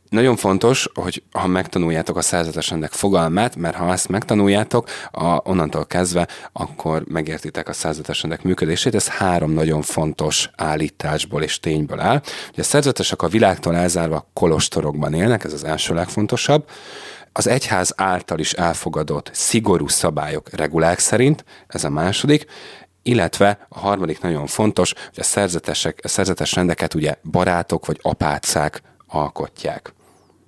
Nagyon 0.10 0.36
fontos, 0.36 0.90
hogy 0.94 1.24
ha 1.32 1.48
megtanuljátok 1.48 2.18
a 2.18 2.22
szerzetes 2.22 2.70
rendek 2.70 2.92
fogalmát, 2.92 3.56
mert 3.56 3.76
ha 3.76 3.92
ezt 3.92 4.10
megtanuljátok, 4.10 4.90
a, 5.12 5.50
onnantól 5.50 5.86
kezdve, 5.86 6.28
akkor 6.52 7.04
megértitek 7.08 7.70
a 7.70 7.74
szerzetes 7.74 8.22
rendek 8.22 8.44
működését. 8.44 8.96
Ez 8.96 9.08
három 9.08 9.52
nagyon 9.52 9.82
fontos 9.82 10.50
állításból 10.56 11.44
és 11.44 11.60
tényből 11.60 12.00
áll. 12.00 12.22
Ugye 12.52 12.62
a 12.62 12.66
szerzetesek 12.66 13.22
a 13.22 13.28
világtól 13.28 13.76
elzárva 13.76 14.30
kolostorokban 14.34 15.14
élnek, 15.14 15.44
ez 15.44 15.54
az 15.54 15.64
első 15.64 15.94
legfontosabb 15.94 16.70
az 17.32 17.48
egyház 17.48 17.94
által 17.96 18.40
is 18.40 18.54
elfogadott 18.54 19.30
szigorú 19.34 19.88
szabályok, 19.88 20.50
regulák 20.56 21.00
szerint, 21.00 21.46
ez 21.68 21.84
a 21.84 21.90
második, 21.90 22.46
illetve 23.08 23.66
a 23.70 23.80
harmadik 23.80 24.22
nagyon 24.22 24.48
fontos, 24.48 24.94
hogy 24.94 25.20
a 25.20 25.24
szerzetesek, 25.24 26.00
a 26.04 26.08
szerzetes 26.08 26.54
rendeket 26.54 26.94
ugye 26.94 27.16
barátok 27.32 27.86
vagy 27.86 28.00
apácák 28.02 28.82
alkotják. 29.08 29.94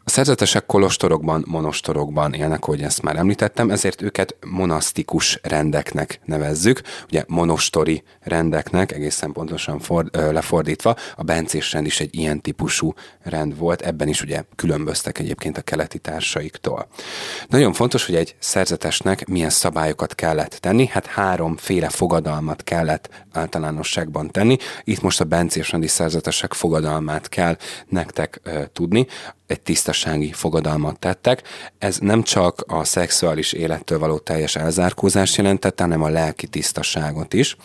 A 0.10 0.12
szerzetesek 0.12 0.66
kolostorokban, 0.66 1.44
monostorokban 1.48 2.34
élnek, 2.34 2.64
ahogy 2.64 2.82
ezt 2.82 3.02
már 3.02 3.16
említettem, 3.16 3.70
ezért 3.70 4.02
őket 4.02 4.36
monasztikus 4.48 5.40
rendeknek 5.42 6.20
nevezzük, 6.26 6.82
ugye 7.08 7.24
monostori 7.28 8.04
rendeknek, 8.22 8.92
egészen 8.92 9.32
pontosan 9.32 9.80
for, 9.80 10.06
ö, 10.12 10.32
lefordítva, 10.32 10.96
a 11.16 11.24
bencés 11.24 11.72
rend 11.74 11.86
is 11.86 12.00
egy 12.00 12.16
ilyen 12.16 12.42
típusú 12.42 12.94
rend 13.24 13.58
volt, 13.58 13.82
ebben 13.82 14.08
is 14.08 14.22
ugye 14.22 14.44
különböztek 14.56 15.20
egyébként 15.20 15.58
a 15.58 15.62
keleti 15.62 16.00
társaiktól. 16.00 16.88
Nagyon 17.48 17.74
fontos, 17.74 18.06
hogy 18.06 18.16
egy 18.16 18.36
szerzetesnek 18.40 19.28
milyen 19.28 19.50
szabályokat 19.50 20.16
kellett 20.16 20.52
tenni, 20.54 20.86
hát 20.86 21.06
háromféle 21.06 21.90
fogadalmat 21.90 22.64
kellett 22.64 23.10
általánosságban 23.32 24.32
tenni, 24.32 24.58
itt 24.84 25.02
most 25.02 25.22
a 25.22 25.26
bencés 25.26 25.72
rendi 25.72 25.88
szerzetesek 25.88 26.54
fogadalmát 26.54 27.30
kell 27.30 27.58
nektek 27.88 28.40
ö, 28.44 28.64
tudni, 28.74 29.08
egy 29.50 29.62
tisztasági 29.62 30.32
fogadalmat 30.32 31.00
tettek. 31.00 31.42
Ez 31.78 31.98
nem 31.98 32.24
csak 32.24 32.64
a 32.68 32.84
szexuális 32.84 33.54
élettől 33.54 34.00
való 34.00 34.18
teljes 34.18 34.56
elzárkózást 34.56 35.36
jelentette, 35.36 35.84
hanem 35.84 36.04
a 36.04 36.10
lelki 36.10 36.48
tisztaságot 36.48 37.34
is. 37.34 37.56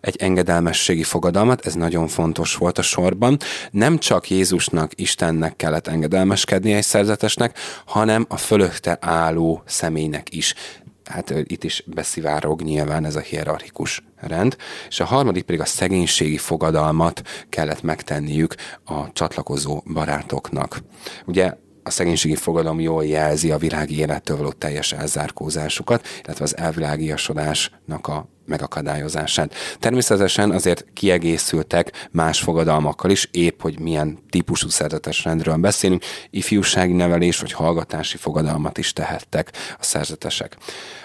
Egy 0.00 0.16
engedelmességi 0.18 1.02
fogadalmat, 1.02 1.66
ez 1.66 1.74
nagyon 1.74 2.08
fontos 2.08 2.54
volt 2.54 2.78
a 2.78 2.82
sorban. 2.82 3.38
Nem 3.70 3.98
csak 3.98 4.30
Jézusnak, 4.30 5.00
Istennek 5.00 5.56
kellett 5.56 5.86
engedelmeskedni 5.86 6.72
egy 6.72 6.84
szerzetesnek, 6.84 7.58
hanem 7.84 8.26
a 8.28 8.36
fölötte 8.36 8.98
álló 9.00 9.62
személynek 9.66 10.34
is 10.34 10.54
hát 11.04 11.34
itt 11.42 11.64
is 11.64 11.84
beszivárog 11.86 12.62
nyilván 12.62 13.04
ez 13.04 13.16
a 13.16 13.20
hierarchikus 13.20 14.02
rend, 14.16 14.56
és 14.88 15.00
a 15.00 15.04
harmadik 15.04 15.44
pedig 15.44 15.60
a 15.60 15.64
szegénységi 15.64 16.38
fogadalmat 16.38 17.22
kellett 17.48 17.82
megtenniük 17.82 18.54
a 18.84 19.12
csatlakozó 19.12 19.82
barátoknak. 19.92 20.82
Ugye 21.26 21.54
a 21.86 21.90
szegénységi 21.90 22.34
fogadalom 22.34 22.80
jól 22.80 23.04
jelzi 23.04 23.50
a 23.50 23.58
világi 23.58 23.98
élettől 23.98 24.36
való 24.36 24.52
teljes 24.52 24.92
elzárkózásukat, 24.92 26.06
illetve 26.24 26.44
az 26.44 26.56
elvilágiasodásnak 26.56 28.06
a 28.06 28.28
megakadályozását. 28.46 29.54
Természetesen 29.78 30.50
azért 30.50 30.84
kiegészültek 30.92 32.08
más 32.10 32.40
fogadalmakkal 32.40 33.10
is, 33.10 33.28
épp 33.30 33.60
hogy 33.60 33.78
milyen 33.78 34.18
típusú 34.30 34.68
szerzetes 34.68 35.24
rendről 35.24 35.56
beszélünk, 35.56 36.04
ifjúsági 36.30 36.92
nevelés 36.92 37.38
vagy 37.38 37.52
hallgatási 37.52 38.16
fogadalmat 38.16 38.78
is 38.78 38.92
tehettek 38.92 39.52
a 39.78 39.84
szerzetesek. 39.84 40.56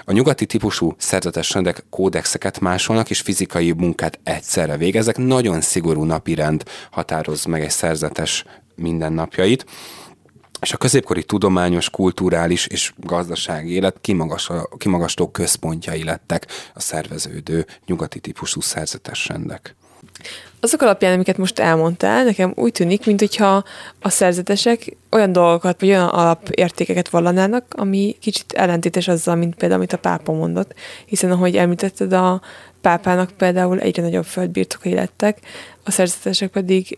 A 0.05 0.11
nyugati 0.11 0.45
típusú 0.45 0.93
szerzetes 0.97 1.51
rendek 1.51 1.83
kódexeket 1.89 2.59
másolnak, 2.59 3.09
és 3.09 3.21
fizikai 3.21 3.71
munkát 3.71 4.19
egyszerre 4.23 4.77
végeznek. 4.77 5.17
Nagyon 5.17 5.61
szigorú 5.61 6.03
napirend 6.03 6.63
határoz 6.91 7.45
meg 7.45 7.61
egy 7.61 7.69
szerzetes 7.69 8.43
mindennapjait 8.75 9.65
és 10.61 10.73
a 10.73 10.77
középkori 10.77 11.23
tudományos, 11.23 11.89
kulturális 11.89 12.67
és 12.67 12.93
gazdasági 12.97 13.73
élet 13.73 13.99
kimagasló 14.77 15.27
központjai 15.31 16.03
lettek 16.03 16.47
a 16.73 16.79
szerveződő 16.79 17.65
nyugati 17.85 18.19
típusú 18.19 18.61
szerzetes 18.61 19.27
rendek. 19.27 19.75
Azok 20.61 20.81
alapján, 20.81 21.13
amiket 21.13 21.37
most 21.37 21.59
elmondtál, 21.59 22.23
nekem 22.23 22.53
úgy 22.55 22.71
tűnik, 22.71 23.05
mintha 23.05 23.63
a 23.99 24.09
szerzetesek 24.09 24.97
olyan 25.09 25.31
dolgokat, 25.31 25.79
vagy 25.79 25.89
olyan 25.89 26.07
alapértékeket 26.07 27.09
vallanának, 27.09 27.65
ami 27.69 28.15
kicsit 28.19 28.51
ellentétes 28.51 29.07
azzal, 29.07 29.35
mint 29.35 29.55
például, 29.55 29.79
amit 29.79 29.93
a 29.93 29.97
pápa 29.97 30.31
mondott. 30.31 30.73
Hiszen, 31.05 31.31
ahogy 31.31 31.55
említetted, 31.55 32.13
a 32.13 32.41
pápának 32.81 33.31
például 33.31 33.79
egyre 33.79 34.01
nagyobb 34.03 34.25
földbirtokai 34.25 34.93
lettek, 34.93 35.39
a 35.83 35.91
szerzetesek 35.91 36.49
pedig 36.49 36.97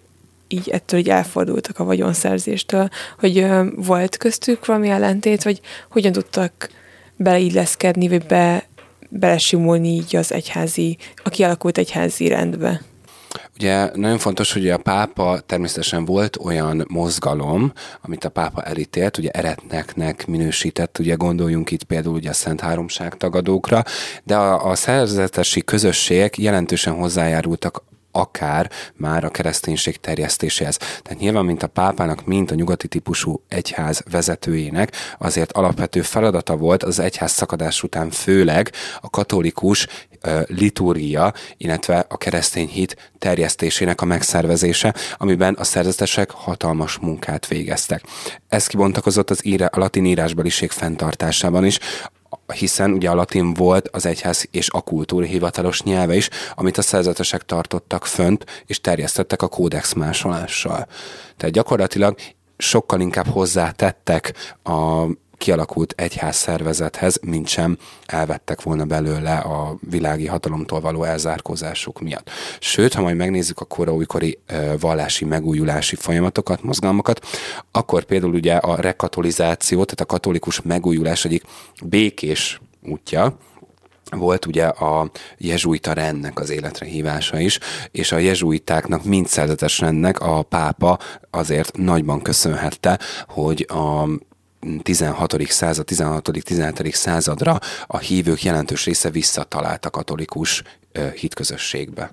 így 0.51 0.69
ettől 0.69 0.99
így 0.99 1.09
elfordultak 1.09 1.79
a 1.79 1.83
vagyonszerzéstől, 1.83 2.89
hogy 3.19 3.37
ö, 3.37 3.65
volt 3.75 4.17
köztük 4.17 4.65
valami 4.65 4.89
ellentét, 4.89 5.43
vagy 5.43 5.61
hogyan 5.89 6.11
tudtak 6.11 6.69
beleilleszkedni, 7.15 8.07
vagy 8.07 8.25
be, 8.25 8.63
belesimulni 9.09 9.87
így 9.87 10.15
az 10.15 10.31
egyházi, 10.31 10.97
a 11.23 11.29
kialakult 11.29 11.77
egyházi 11.77 12.27
rendbe? 12.27 12.81
Ugye 13.55 13.89
nagyon 13.93 14.17
fontos, 14.17 14.53
hogy 14.53 14.69
a 14.69 14.77
pápa 14.77 15.39
természetesen 15.45 16.05
volt 16.05 16.37
olyan 16.43 16.85
mozgalom, 16.89 17.73
amit 18.01 18.23
a 18.23 18.29
pápa 18.29 18.61
elítélt, 18.61 19.17
ugye 19.17 19.29
eretneknek 19.29 20.27
minősített, 20.27 20.99
ugye 20.99 21.13
gondoljunk 21.13 21.71
itt 21.71 21.83
például 21.83 22.15
ugye 22.15 22.29
a 22.29 22.33
Szent 22.33 22.61
Háromság 22.61 23.17
tagadókra, 23.17 23.83
de 24.23 24.35
a, 24.35 24.69
a 24.69 24.75
szerzetesi 24.75 25.61
közösségek 25.61 26.37
jelentősen 26.37 26.93
hozzájárultak 26.93 27.83
akár 28.11 28.71
már 28.93 29.23
a 29.23 29.29
kereszténység 29.29 29.99
terjesztéséhez. 29.99 30.77
Tehát 30.77 31.19
nyilván, 31.19 31.45
mint 31.45 31.63
a 31.63 31.67
pápának, 31.67 32.25
mint 32.25 32.51
a 32.51 32.55
nyugati 32.55 32.87
típusú 32.87 33.43
egyház 33.47 34.03
vezetőjének, 34.11 34.95
azért 35.17 35.51
alapvető 35.51 36.01
feladata 36.01 36.55
volt 36.55 36.83
az 36.83 36.99
egyház 36.99 37.31
szakadás 37.31 37.83
után 37.83 38.09
főleg 38.09 38.71
a 39.01 39.09
katolikus 39.09 39.87
liturgia, 40.45 41.33
illetve 41.57 42.05
a 42.09 42.17
keresztény 42.17 42.67
hit 42.67 43.11
terjesztésének 43.17 44.01
a 44.01 44.05
megszervezése, 44.05 44.95
amiben 45.17 45.53
a 45.53 45.63
szerzetesek 45.63 46.31
hatalmas 46.31 46.97
munkát 46.97 47.47
végeztek. 47.47 48.03
Ez 48.47 48.67
kibontakozott 48.67 49.29
az 49.29 49.45
íre, 49.45 49.65
a 49.65 49.79
latin 49.79 50.05
írásbeliség 50.05 50.71
fenntartásában 50.71 51.65
is, 51.65 51.79
hiszen 52.53 52.91
ugye 52.91 53.09
a 53.09 53.15
latin 53.15 53.53
volt 53.53 53.87
az 53.87 54.05
egyház 54.05 54.47
és 54.51 54.69
a 54.69 54.81
kultúra 54.81 55.25
hivatalos 55.25 55.81
nyelve 55.81 56.15
is, 56.15 56.29
amit 56.55 56.77
a 56.77 56.81
szerzetesek 56.81 57.45
tartottak 57.45 58.05
fönt, 58.05 58.45
és 58.65 58.81
terjesztettek 58.81 59.41
a 59.41 59.47
kódex 59.47 59.93
másolással. 59.93 60.87
Tehát 61.37 61.55
gyakorlatilag 61.55 62.17
sokkal 62.57 62.99
inkább 62.99 63.27
hozzátettek 63.27 64.33
a 64.63 65.05
kialakult 65.41 65.93
egyház 65.97 66.35
szervezethez, 66.35 67.19
mint 67.21 67.47
sem 67.47 67.77
elvettek 68.05 68.61
volna 68.61 68.85
belőle 68.85 69.35
a 69.37 69.77
világi 69.89 70.27
hatalomtól 70.27 70.79
való 70.79 71.03
elzárkózásuk 71.03 72.01
miatt. 72.01 72.29
Sőt, 72.59 72.93
ha 72.93 73.01
majd 73.01 73.15
megnézzük 73.15 73.59
a 73.59 73.65
koraújkori 73.65 74.39
vallási 74.79 75.25
megújulási 75.25 75.95
folyamatokat, 75.95 76.63
mozgalmakat, 76.63 77.25
akkor 77.71 78.03
például 78.03 78.33
ugye 78.33 78.55
a 78.55 78.75
rekatolizáció, 78.75 79.83
tehát 79.83 80.01
a 80.01 80.05
katolikus 80.05 80.61
megújulás 80.61 81.25
egyik 81.25 81.43
békés 81.83 82.61
útja, 82.83 83.37
volt 84.11 84.45
ugye 84.45 84.65
a 84.65 85.11
jezsuita 85.37 85.93
rendnek 85.93 86.39
az 86.39 86.49
életre 86.49 86.85
hívása 86.85 87.39
is, 87.39 87.59
és 87.91 88.11
a 88.11 88.17
jezsuitáknak 88.17 89.03
mind 89.03 89.27
szerzetes 89.27 89.79
rendnek 89.79 90.19
a 90.19 90.41
pápa 90.41 90.99
azért 91.29 91.77
nagyban 91.77 92.21
köszönhette, 92.21 92.99
hogy 93.27 93.65
a 93.69 94.07
16. 94.83 95.47
század, 95.47 95.87
16.-17. 95.91 96.93
századra 96.93 97.59
a 97.87 97.97
hívők 97.97 98.43
jelentős 98.43 98.85
része 98.85 99.09
visszatalált 99.09 99.85
a 99.85 99.89
katolikus 99.89 100.63
hitközösségbe. 101.15 102.11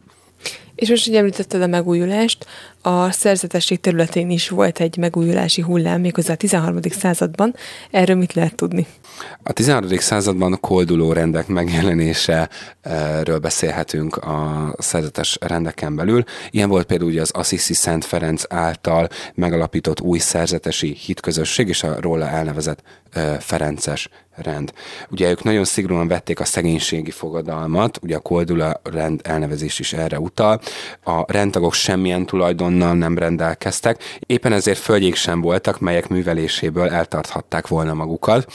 És 0.75 0.89
most, 0.89 1.07
hogy 1.07 1.17
említetted 1.17 1.63
a 1.63 1.67
megújulást, 1.67 2.47
a 2.83 3.11
szerzetesség 3.11 3.81
területén 3.81 4.31
is 4.31 4.49
volt 4.49 4.81
egy 4.81 4.97
megújulási 4.97 5.63
hullám, 5.63 6.01
méghozzá 6.01 6.33
a 6.33 6.37
13. 6.37 6.79
században. 6.83 7.55
Erről 7.91 8.17
mit 8.17 8.33
lehet 8.33 8.55
tudni? 8.55 8.87
A 9.43 9.53
13. 9.53 9.99
században 9.99 10.53
a 10.53 10.57
kolduló 10.57 11.13
rendek 11.13 11.47
megjelenéséről 11.47 13.39
beszélhetünk 13.41 14.17
a 14.17 14.75
szerzetes 14.79 15.39
rendeken 15.41 15.97
belül. 15.97 16.25
Ilyen 16.51 16.69
volt 16.69 16.87
például 16.87 17.19
az 17.19 17.31
Assisi 17.31 17.75
Szent 17.75 18.05
Ferenc 18.05 18.43
által 18.49 19.09
megalapított 19.35 20.01
új 20.01 20.19
szerzetesi 20.19 20.97
hitközösség 21.05 21.69
és 21.69 21.83
a 21.83 22.01
róla 22.01 22.29
elnevezett 22.29 22.83
Ferences 23.39 24.09
rend. 24.37 24.73
Ugye 25.11 25.31
ők 25.31 25.43
nagyon 25.43 25.65
szigorúan 25.65 26.09
vették 26.09 26.41
a 26.41 26.45
szegénységi 26.45 27.11
fogadalmat, 27.11 27.99
ugye 28.03 28.17
a 28.17 28.21
koldula 28.21 28.81
rend 28.83 29.21
elnevezés 29.25 29.79
is 29.79 29.93
erre 29.93 30.21
utal. 30.21 30.61
A 31.05 31.33
rendtagok 31.33 31.75
semmilyen 31.75 32.27
tulajdonnal 32.69 32.95
nem 32.95 33.19
rendelkeztek, 33.19 34.19
éppen 34.27 34.53
ezért 34.53 34.79
földjék 34.79 35.15
sem 35.15 35.41
voltak, 35.41 35.81
melyek 35.81 36.09
műveléséből 36.09 36.89
eltarthatták 36.89 37.69
volna 37.69 37.95
magukat, 37.95 38.53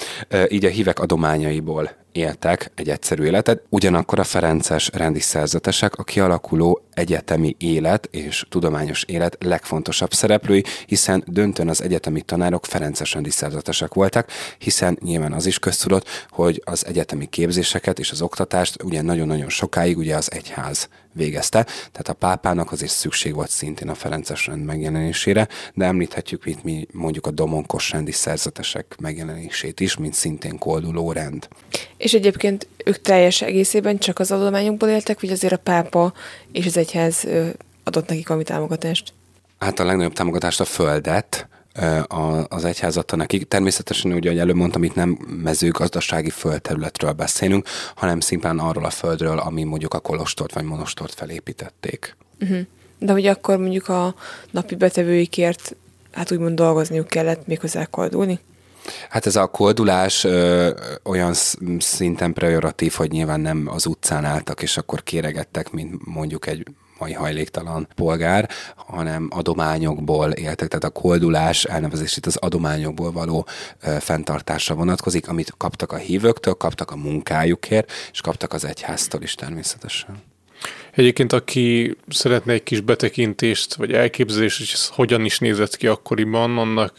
így 0.48 0.66
a 0.66 0.70
hívek 0.70 1.00
adományaiból 1.00 1.92
éltek 2.12 2.72
egy 2.76 2.90
egyszerű 2.90 3.24
életet, 3.24 3.62
ugyanakkor 3.70 4.20
a 4.20 4.24
Ferences 4.24 4.90
rendi 4.94 5.20
szerzetesek 5.20 5.96
a 5.96 6.04
kialakuló 6.04 6.82
egyetemi 6.94 7.56
élet 7.60 8.08
és 8.12 8.46
tudományos 8.50 9.04
élet 9.04 9.38
legfontosabb 9.40 10.14
szereplői, 10.14 10.64
hiszen 10.86 11.24
döntően 11.28 11.70
az 11.70 11.82
egyetemi 11.82 12.22
tanárok 12.22 12.66
Ferences 12.66 13.14
rendi 13.14 13.30
szerzetesek 13.30 13.94
voltak, 13.94 14.30
hiszen 14.58 14.98
nyilván 15.02 15.34
az 15.34 15.46
is 15.46 15.60
köztudott, 15.60 16.08
hogy 16.30 16.62
az 16.66 16.86
egyetemi 16.86 17.26
képzéseket 17.26 18.00
és 18.00 18.12
az 18.12 18.22
oktatást 18.22 18.84
ugye 18.84 19.02
nagyon-nagyon 19.02 19.50
sokáig 19.50 19.98
ugye 19.98 20.16
az 20.16 20.32
egyház 20.32 20.90
végezte, 21.14 21.64
tehát 21.64 22.08
a 22.08 22.14
pápának 22.14 22.72
azért 22.72 22.92
szükség 22.92 23.34
volt 23.34 23.50
szintén 23.50 23.90
a 23.90 23.96
Ferences 23.96 24.48
rend 24.48 24.66
megjelenésére, 24.66 25.48
de 25.74 25.86
említhetjük 25.86 26.46
itt 26.46 26.64
mi 26.64 26.88
mondjuk 26.92 27.28
a 27.28 27.32
domonkos 27.32 27.92
rendi 27.92 28.12
szerzetesek 28.12 28.96
megjelenését 29.00 29.80
is, 29.80 29.98
mint 29.98 30.14
szintén 30.14 30.58
kolduló 30.58 31.12
rend. 31.12 31.48
És 31.98 32.14
egyébként 32.14 32.68
ők 32.86 33.02
teljes 33.02 33.42
egészében 33.42 33.98
csak 33.98 34.20
az 34.20 34.32
adományokból 34.32 34.90
éltek, 34.90 35.22
vagy 35.22 35.30
azért 35.30 35.54
a 35.54 35.58
pápa 35.58 36.14
és 36.52 36.66
az 36.66 36.78
egyház 36.84 37.28
adott 37.84 38.08
nekik 38.08 38.28
valami 38.28 38.46
támogatást? 38.46 39.14
Hát 39.60 39.80
a 39.80 39.86
legnagyobb 39.86 40.14
támogatást 40.14 40.60
a 40.60 40.66
földet, 40.66 41.48
az 42.48 42.66
egyház 42.66 42.98
adta 42.98 43.16
nekik. 43.16 43.48
Természetesen, 43.48 44.14
ugye, 44.14 44.30
ahogy 44.30 44.40
előbb 44.40 44.56
mondtam, 44.56 44.84
itt 44.84 44.96
nem 44.96 45.10
mezőgazdasági 45.44 46.30
földterületről 46.30 47.12
beszélünk, 47.12 47.68
hanem 47.96 48.20
szimplán 48.20 48.60
arról 48.60 48.86
a 48.86 48.90
földről, 48.90 49.38
ami 49.40 49.64
mondjuk 49.64 49.94
a 49.94 50.00
kolostort 50.00 50.54
vagy 50.54 50.64
monostort 50.64 51.14
felépítették. 51.14 52.16
Uh-huh. 52.40 52.60
De 53.00 53.12
hogy 53.12 53.26
akkor 53.26 53.58
mondjuk 53.58 53.90
a 53.90 54.16
napi 54.52 54.76
betevőikért 54.76 55.76
hát 56.12 56.32
úgymond 56.32 56.56
dolgozniuk 56.56 57.08
kellett 57.08 57.48
méghozzá 57.48 57.86
koldulni? 57.86 58.40
Hát 59.10 59.26
ez 59.26 59.36
a 59.36 59.48
koldulás 59.48 60.24
ö, 60.24 60.70
olyan 61.04 61.34
szinten 61.80 62.34
pejoratív, 62.34 62.94
hogy 62.94 63.12
nyilván 63.12 63.40
nem 63.40 63.68
az 63.72 63.86
utcán 63.86 64.26
álltak, 64.26 64.62
és 64.62 64.78
akkor 64.78 65.04
kéregettek, 65.04 65.72
mint 65.72 66.06
mondjuk 66.06 66.48
egy 66.48 66.66
mai 67.00 67.14
hajléktalan 67.14 67.88
polgár, 67.96 68.50
hanem 68.76 69.28
adományokból 69.32 70.32
éltek, 70.32 70.68
tehát 70.68 70.84
a 70.84 70.90
koldulás 71.02 71.64
elnevezés 71.64 72.20
az 72.22 72.36
adományokból 72.36 73.12
való 73.12 73.48
ö, 73.82 73.96
fenntartásra 74.00 74.76
vonatkozik, 74.76 75.28
amit 75.28 75.54
kaptak 75.58 75.92
a 75.92 75.98
hívőktől, 75.98 76.54
kaptak 76.54 76.92
a 76.92 76.96
munkájukért, 76.96 77.92
és 78.12 78.22
kaptak 78.22 78.54
az 78.54 78.66
egyháztól 78.66 79.22
is 79.22 79.36
természetesen. 79.36 80.24
Egyébként, 80.92 81.34
aki 81.34 81.98
szeretne 82.10 82.54
egy 82.54 82.64
kis 82.64 82.82
betekintést, 82.82 83.74
vagy 83.74 83.92
elképzelést, 83.92 84.58
hogy 84.58 84.70
ez 84.74 84.88
hogyan 84.88 85.26
is 85.26 85.40
nézett 85.40 85.76
ki 85.76 85.88
akkoriban, 85.88 86.58
annak 86.58 86.94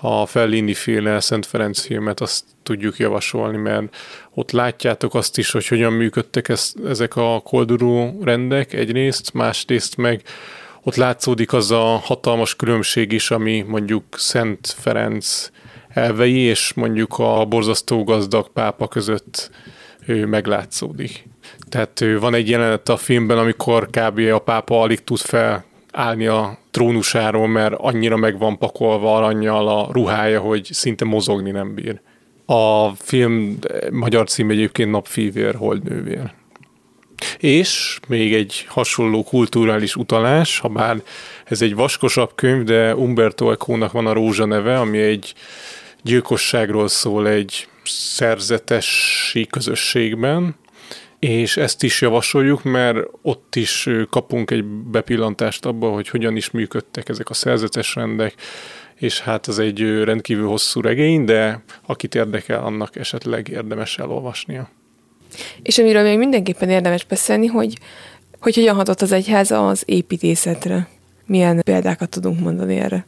a 0.00 0.26
Fellini 0.26 0.74
féle 0.74 1.20
Szent 1.20 1.46
Ferenc 1.46 1.80
filmet 1.80 2.20
azt 2.20 2.44
tudjuk 2.62 2.96
javasolni, 2.96 3.56
mert 3.56 3.96
ott 4.34 4.50
látjátok 4.50 5.14
azt 5.14 5.38
is, 5.38 5.50
hogy 5.50 5.66
hogyan 5.66 5.92
működtek 5.92 6.48
ez, 6.48 6.72
ezek 6.86 7.16
a 7.16 7.40
kolduró 7.44 8.18
rendek 8.22 8.72
egyrészt, 8.72 9.32
másrészt 9.32 9.96
meg 9.96 10.22
ott 10.82 10.94
látszódik 10.94 11.52
az 11.52 11.70
a 11.70 11.84
hatalmas 11.84 12.56
különbség 12.56 13.12
is, 13.12 13.30
ami 13.30 13.60
mondjuk 13.60 14.04
Szent 14.10 14.74
Ferenc 14.78 15.50
elvei 15.88 16.38
és 16.38 16.72
mondjuk 16.72 17.18
a 17.18 17.44
borzasztó 17.44 18.04
gazdag 18.04 18.52
pápa 18.52 18.88
között 18.88 19.50
ő 20.06 20.26
meglátszódik. 20.26 21.28
Tehát 21.68 22.04
van 22.20 22.34
egy 22.34 22.48
jelenet 22.48 22.88
a 22.88 22.96
filmben, 22.96 23.38
amikor 23.38 23.88
kb. 23.90 24.18
a 24.18 24.38
pápa 24.38 24.80
alig 24.80 25.04
tud 25.04 25.18
fel 25.18 25.64
állni 25.92 26.26
a 26.26 26.58
trónusáról, 26.70 27.48
mert 27.48 27.74
annyira 27.74 28.16
meg 28.16 28.38
van 28.38 28.58
pakolva 28.58 29.16
aranyjal 29.16 29.68
a 29.68 29.88
ruhája, 29.92 30.40
hogy 30.40 30.68
szinte 30.70 31.04
mozogni 31.04 31.50
nem 31.50 31.74
bír. 31.74 32.00
A 32.46 32.90
film 32.94 33.58
magyar 33.90 34.28
cím 34.28 34.50
egyébként 34.50 34.90
Napfívér, 34.90 35.54
Holdnővér. 35.54 36.32
És 37.38 38.00
még 38.08 38.34
egy 38.34 38.64
hasonló 38.68 39.22
kulturális 39.22 39.96
utalás, 39.96 40.58
ha 40.58 40.68
bár 40.68 41.02
ez 41.44 41.62
egy 41.62 41.74
vaskosabb 41.74 42.30
könyv, 42.34 42.64
de 42.64 42.94
Umberto 42.94 43.50
Eco-nak 43.50 43.92
van 43.92 44.06
a 44.06 44.12
Rózsa 44.12 44.44
neve, 44.44 44.78
ami 44.78 44.98
egy 44.98 45.34
gyilkosságról 46.02 46.88
szól 46.88 47.28
egy 47.28 47.68
szerzetesi 47.84 49.46
közösségben, 49.46 50.54
és 51.20 51.56
ezt 51.56 51.82
is 51.82 52.00
javasoljuk, 52.00 52.62
mert 52.62 52.98
ott 53.22 53.56
is 53.56 53.88
kapunk 54.10 54.50
egy 54.50 54.64
bepillantást 54.64 55.66
abba, 55.66 55.90
hogy 55.90 56.08
hogyan 56.08 56.36
is 56.36 56.50
működtek 56.50 57.08
ezek 57.08 57.30
a 57.30 57.34
szerzetes 57.34 57.94
rendek, 57.94 58.34
és 58.94 59.20
hát 59.20 59.48
ez 59.48 59.58
egy 59.58 60.02
rendkívül 60.04 60.46
hosszú 60.46 60.80
regény, 60.80 61.24
de 61.24 61.62
akit 61.86 62.14
érdekel, 62.14 62.64
annak 62.64 62.96
esetleg 62.96 63.48
érdemes 63.48 63.98
elolvasnia. 63.98 64.70
És 65.62 65.78
amiről 65.78 66.02
még 66.02 66.18
mindenképpen 66.18 66.68
érdemes 66.68 67.04
beszélni, 67.04 67.46
hogy, 67.46 67.78
hogy 68.40 68.54
hogyan 68.54 68.74
hatott 68.74 69.00
az 69.00 69.12
egyház 69.12 69.50
az 69.50 69.82
építészetre. 69.86 70.88
Milyen 71.26 71.60
példákat 71.64 72.08
tudunk 72.08 72.40
mondani 72.40 72.76
erre? 72.76 73.06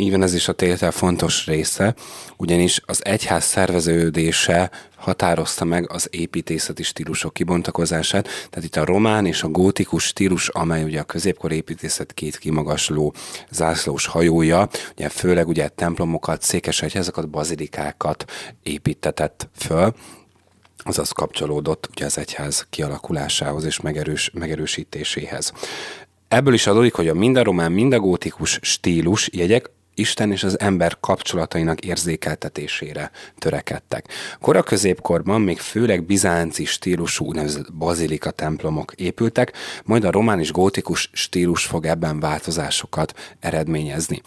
Így 0.00 0.12
ez 0.12 0.34
is 0.34 0.48
a 0.48 0.52
tétel 0.52 0.90
fontos 0.90 1.46
része, 1.46 1.94
ugyanis 2.36 2.80
az 2.84 3.04
egyház 3.04 3.44
szerveződése 3.44 4.70
határozta 4.96 5.64
meg 5.64 5.90
az 5.92 6.08
építészeti 6.10 6.82
stílusok 6.82 7.34
kibontakozását, 7.34 8.24
tehát 8.24 8.64
itt 8.64 8.76
a 8.76 8.84
román 8.84 9.26
és 9.26 9.42
a 9.42 9.48
gótikus 9.48 10.04
stílus, 10.04 10.48
amely 10.48 10.82
ugye 10.82 11.00
a 11.00 11.04
középkor 11.04 11.52
építészet 11.52 12.12
két 12.12 12.38
kimagasló 12.38 13.14
zászlós 13.50 14.06
hajója, 14.06 14.68
ugye 14.92 15.08
főleg 15.08 15.48
ugye 15.48 15.68
templomokat, 15.68 16.42
székes 16.42 16.82
egyházakat, 16.82 17.28
bazilikákat 17.28 18.24
építetett 18.62 19.48
föl, 19.56 19.94
azaz 20.76 21.10
kapcsolódott 21.10 21.88
ugye 21.90 22.04
az 22.04 22.18
egyház 22.18 22.66
kialakulásához 22.70 23.64
és 23.64 23.80
megerős, 23.80 24.30
megerősítéséhez. 24.34 25.52
Ebből 26.28 26.54
is 26.54 26.66
adódik, 26.66 26.94
hogy 26.94 27.08
a 27.08 27.14
mind 27.14 27.36
a 27.36 27.42
román, 27.42 27.72
mind 27.72 27.92
a 27.92 27.98
gótikus 27.98 28.58
stílus 28.62 29.28
jegyek 29.32 29.70
Isten 29.94 30.32
és 30.32 30.44
az 30.44 30.60
ember 30.60 30.96
kapcsolatainak 31.00 31.80
érzékeltetésére 31.80 33.10
törekedtek. 33.38 34.08
Kora 34.40 34.62
középkorban 34.62 35.40
még 35.40 35.58
főleg 35.58 36.04
bizánci 36.04 36.64
stílusú 36.64 37.24
úgynevezett 37.24 37.72
bazilika 37.72 38.30
templomok 38.30 38.92
épültek, 38.96 39.52
majd 39.84 40.04
a 40.04 40.10
román 40.10 40.40
és 40.40 40.52
gótikus 40.52 41.10
stílus 41.12 41.64
fog 41.64 41.86
ebben 41.86 42.20
változásokat 42.20 43.36
eredményezni. 43.40 44.22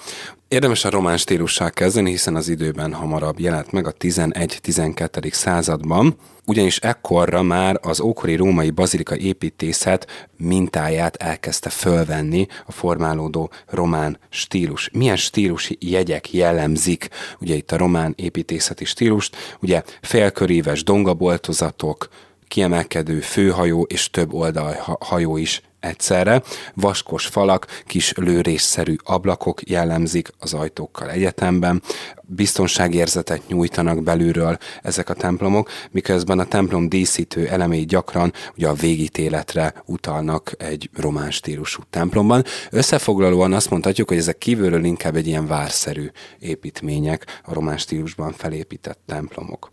Érdemes 0.54 0.86
a 0.86 0.90
román 0.90 1.18
stílussal 1.18 1.70
kezdeni, 1.70 2.10
hiszen 2.10 2.36
az 2.36 2.48
időben 2.48 2.94
hamarabb 2.94 3.40
jelent 3.40 3.72
meg 3.72 3.88
a 3.88 3.94
11-12. 3.94 5.32
században, 5.32 6.16
ugyanis 6.46 6.78
ekkorra 6.78 7.42
már 7.42 7.80
az 7.82 8.00
ókori 8.00 8.36
római 8.36 8.70
bazilika 8.70 9.16
építészet 9.16 10.30
mintáját 10.38 11.16
elkezdte 11.16 11.70
fölvenni 11.70 12.48
a 12.66 12.72
formálódó 12.72 13.52
román 13.68 14.20
stílus. 14.30 14.90
Milyen 14.92 15.16
stílusi 15.16 15.78
jegyek 15.80 16.34
jellemzik 16.34 17.10
ugye 17.40 17.56
itt 17.56 17.72
a 17.72 17.78
román 17.78 18.14
építészeti 18.18 18.86
stílust? 18.86 19.36
Ugye 19.62 19.84
félköríves 20.02 20.84
dongaboltozatok, 20.84 22.08
kiemelkedő 22.48 23.20
főhajó 23.20 23.84
és 23.84 24.10
több 24.10 24.34
oldalhajó 24.34 25.38
is 25.38 25.62
egyszerre. 25.84 26.42
Vaskos 26.74 27.26
falak, 27.26 27.68
kis 27.86 28.14
lőrésszerű 28.16 28.96
ablakok 29.04 29.70
jellemzik 29.70 30.30
az 30.40 30.54
ajtókkal 30.54 31.10
egyetemben, 31.10 31.82
biztonságérzetet 32.22 33.48
nyújtanak 33.48 34.04
belülről 34.04 34.58
ezek 34.82 35.10
a 35.10 35.14
templomok, 35.14 35.70
miközben 35.92 36.40
a 36.40 36.46
templom 36.46 36.90
díszítő 36.90 37.48
elemei 37.48 37.86
gyakran 37.86 38.34
ugye 38.58 38.68
a 38.68 38.74
végítéletre 38.74 39.74
utalnak 39.86 40.52
egy 40.58 40.90
román 40.96 41.32
stílusú 41.32 41.82
templomban. 41.90 42.44
Összefoglalóan 42.70 43.54
azt 43.54 43.70
mondhatjuk, 43.70 44.08
hogy 44.08 44.18
ezek 44.18 44.38
kívülről 44.38 44.84
inkább 44.84 45.16
egy 45.16 45.28
ilyen 45.28 45.48
várszerű 45.48 46.12
építmények, 46.40 47.42
a 47.44 47.54
román 47.54 47.78
stílusban 47.78 48.34
felépített 48.34 49.00
templomok 49.06 49.72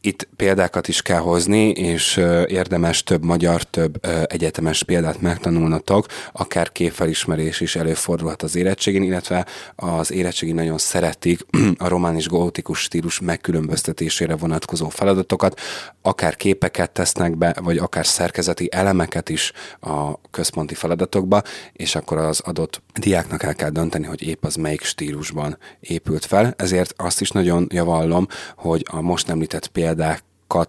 itt 0.00 0.28
példákat 0.36 0.88
is 0.88 1.02
kell 1.02 1.18
hozni, 1.18 1.68
és 1.70 2.16
érdemes 2.46 3.02
több 3.02 3.24
magyar, 3.24 3.62
több 3.62 4.06
egyetemes 4.26 4.82
példát 4.82 5.20
megtanulnatok, 5.20 6.06
akár 6.32 6.72
képfelismerés 6.72 7.60
is 7.60 7.76
előfordulhat 7.76 8.42
az 8.42 8.56
érettségén, 8.56 9.02
illetve 9.02 9.46
az 9.76 10.12
érettségi 10.12 10.52
nagyon 10.52 10.78
szeretik 10.78 11.40
a 11.78 11.88
román 11.88 12.16
és 12.16 12.28
gótikus 12.28 12.80
stílus 12.80 13.20
megkülönböztetésére 13.20 14.36
vonatkozó 14.36 14.88
feladatokat, 14.88 15.60
akár 16.02 16.36
képeket 16.36 16.90
tesznek 16.90 17.36
be, 17.36 17.54
vagy 17.62 17.78
akár 17.78 18.06
szerkezeti 18.06 18.68
elemeket 18.72 19.28
is 19.28 19.52
a 19.80 20.20
központi 20.30 20.74
feladatokba, 20.74 21.42
és 21.72 21.94
akkor 21.94 22.18
az 22.18 22.40
adott 22.40 22.82
diáknak 22.94 23.42
el 23.42 23.54
kell 23.54 23.70
dönteni, 23.70 24.06
hogy 24.06 24.22
épp 24.22 24.44
az 24.44 24.54
melyik 24.54 24.82
stílusban 24.82 25.58
épült 25.80 26.24
fel. 26.24 26.54
Ezért 26.56 26.94
azt 26.96 27.20
is 27.20 27.30
nagyon 27.30 27.66
javallom, 27.70 28.26
hogy 28.56 28.86
a 28.90 29.00
most 29.00 29.28
említett 29.28 29.66
példákat 29.66 29.87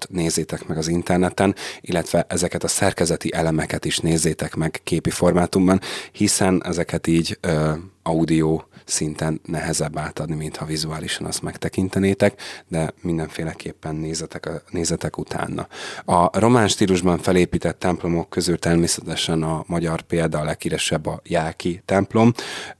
nézzétek 0.09 0.67
meg 0.67 0.77
az 0.77 0.87
interneten, 0.87 1.55
illetve 1.81 2.25
ezeket 2.29 2.63
a 2.63 2.67
szerkezeti 2.67 3.33
elemeket 3.33 3.85
is 3.85 3.97
nézzétek 3.97 4.55
meg 4.55 4.79
képi 4.83 5.09
formátumban, 5.09 5.81
hiszen 6.11 6.61
ezeket 6.65 7.07
így 7.07 7.37
ö, 7.41 7.71
audio 8.03 8.61
szinten 8.89 9.41
nehezebb 9.45 9.97
átadni, 9.97 10.35
mint 10.35 10.55
ha 10.55 10.65
vizuálisan 10.65 11.25
azt 11.25 11.41
megtekintenétek, 11.41 12.41
de 12.67 12.93
mindenféleképpen 13.01 13.95
nézetek, 13.95 14.49
nézetek 14.69 15.17
utána. 15.17 15.67
A 16.05 16.39
román 16.39 16.67
stílusban 16.67 17.17
felépített 17.17 17.79
templomok 17.79 18.29
közül 18.29 18.59
természetesen 18.59 19.43
a 19.43 19.63
magyar 19.67 20.01
példa 20.01 20.39
a 20.39 20.43
leghíresebb 20.43 21.05
a 21.05 21.21
Jáki 21.23 21.81
templom, 21.85 22.33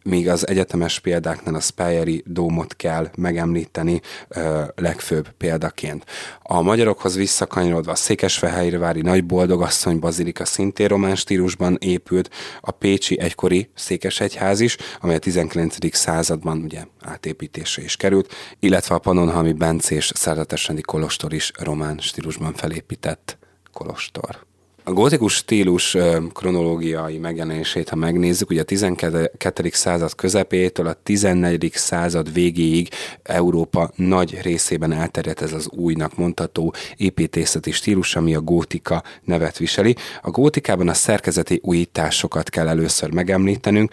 míg 0.03 0.29
az 0.29 0.47
egyetemes 0.47 0.99
példáknál 0.99 1.55
a 1.55 1.59
Speyeri 1.59 2.23
dómot 2.25 2.75
kell 2.75 3.09
megemlíteni 3.17 4.01
ö, 4.27 4.63
legfőbb 4.75 5.29
példaként. 5.37 6.05
A 6.43 6.61
magyarokhoz 6.61 7.15
visszakanyarodva 7.15 7.91
a 7.91 7.95
Székesfehérvári 7.95 9.01
Nagy 9.01 9.25
Boldogasszony 9.25 9.99
Bazilika 9.99 10.45
szintén 10.45 10.87
román 10.87 11.15
stílusban 11.15 11.77
épült, 11.79 12.29
a 12.61 12.71
Pécsi 12.71 13.19
egykori 13.19 13.69
Székesegyház 13.75 14.59
is, 14.59 14.77
amely 15.01 15.15
a 15.15 15.19
19 15.19 15.77
században 15.99 16.61
ugye 16.63 16.83
átépítésre 17.01 17.83
is 17.83 17.95
került, 17.95 18.33
illetve 18.59 18.95
a 18.95 18.99
Pannonhalmi 18.99 19.53
Bencés 19.53 20.11
Szeretesrendi 20.15 20.81
Kolostor 20.81 21.33
is 21.33 21.51
román 21.57 21.97
stílusban 21.97 22.53
felépített 22.53 23.37
kolostor. 23.73 24.47
A 24.83 24.93
gótikus 24.93 25.33
stílus 25.33 25.97
kronológiai 26.33 27.17
megjelenését, 27.17 27.89
ha 27.89 27.95
megnézzük, 27.95 28.49
ugye 28.49 28.61
a 28.61 28.63
12. 28.63 29.69
század 29.71 30.15
közepétől 30.15 30.87
a 30.87 30.93
14. 31.03 31.71
század 31.73 32.33
végéig 32.33 32.89
Európa 33.23 33.91
nagy 33.95 34.39
részében 34.41 34.91
elterjedt 34.91 35.41
ez 35.41 35.53
az 35.53 35.69
újnak 35.69 36.17
mondható 36.17 36.73
építészeti 36.97 37.71
stílus, 37.71 38.15
ami 38.15 38.35
a 38.35 38.41
gótika 38.41 39.03
nevet 39.23 39.57
viseli. 39.57 39.95
A 40.21 40.29
gótikában 40.29 40.87
a 40.87 40.93
szerkezeti 40.93 41.59
újításokat 41.63 42.49
kell 42.49 42.67
először 42.67 43.11
megemlítenünk, 43.11 43.91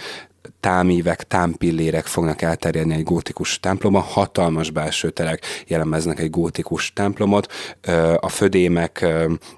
támívek, 0.61 1.23
támpillérek 1.23 2.07
fognak 2.07 2.43
elterjedni 2.43 2.95
egy 2.95 3.03
gótikus 3.03 3.61
templomban, 3.61 4.03
hatalmas 4.03 4.71
belső 4.71 5.11
terek 5.11 5.45
jellemeznek 5.67 6.21
egy 6.21 6.31
gótikus 6.31 6.93
templomot, 6.93 7.53
a 8.17 8.29
födémek 8.29 9.07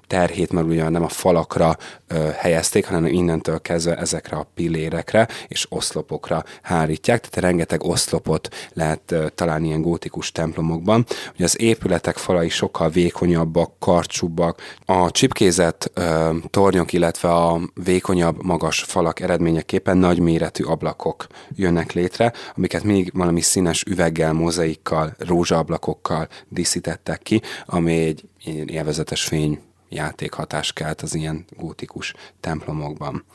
terhét 0.07 0.51
már 0.51 0.63
ugyan 0.63 0.91
nem 0.91 1.03
a 1.03 1.07
falakra 1.09 1.77
helyezték, 2.37 2.85
hanem 2.85 3.05
innentől 3.05 3.61
kezdve 3.61 3.95
ezekre 3.95 4.37
a 4.37 4.47
pillérekre 4.53 5.27
és 5.47 5.65
oszlopokra 5.69 6.43
hárítják, 6.61 7.19
tehát 7.19 7.49
rengeteg 7.49 7.83
oszlopot 7.83 8.49
lehet 8.73 9.15
találni 9.35 9.67
ilyen 9.67 9.81
gótikus 9.81 10.31
templomokban. 10.31 11.05
Ugye 11.33 11.43
az 11.43 11.61
épületek 11.61 12.17
falai 12.17 12.49
sokkal 12.49 12.89
vékonyabbak, 12.89 13.71
karcsúbbak, 13.79 14.61
a 14.85 15.11
csipkézett 15.11 15.91
tornyok, 16.49 16.93
illetve 16.93 17.33
a 17.33 17.59
vékonyabb, 17.83 18.43
magas 18.43 18.83
falak 18.83 19.19
eredményeképpen 19.19 19.97
nagyméretű 19.97 20.63
ablakok 20.89 21.27
jönnek 21.55 21.91
létre, 21.91 22.33
amiket 22.55 22.83
még 22.83 23.11
valami 23.13 23.41
színes 23.41 23.83
üveggel, 23.83 24.33
mozaikkal, 24.33 25.15
rózsaablakokkal 25.17 26.27
díszítettek 26.47 27.21
ki, 27.21 27.41
ami 27.65 27.93
egy 27.93 28.23
élvezetes 28.65 29.23
fény 29.23 29.59
játékhatás 29.89 30.73
kelt 30.73 31.01
az 31.01 31.15
ilyen 31.15 31.45
gótikus 31.57 32.13
templomokban. 32.39 33.25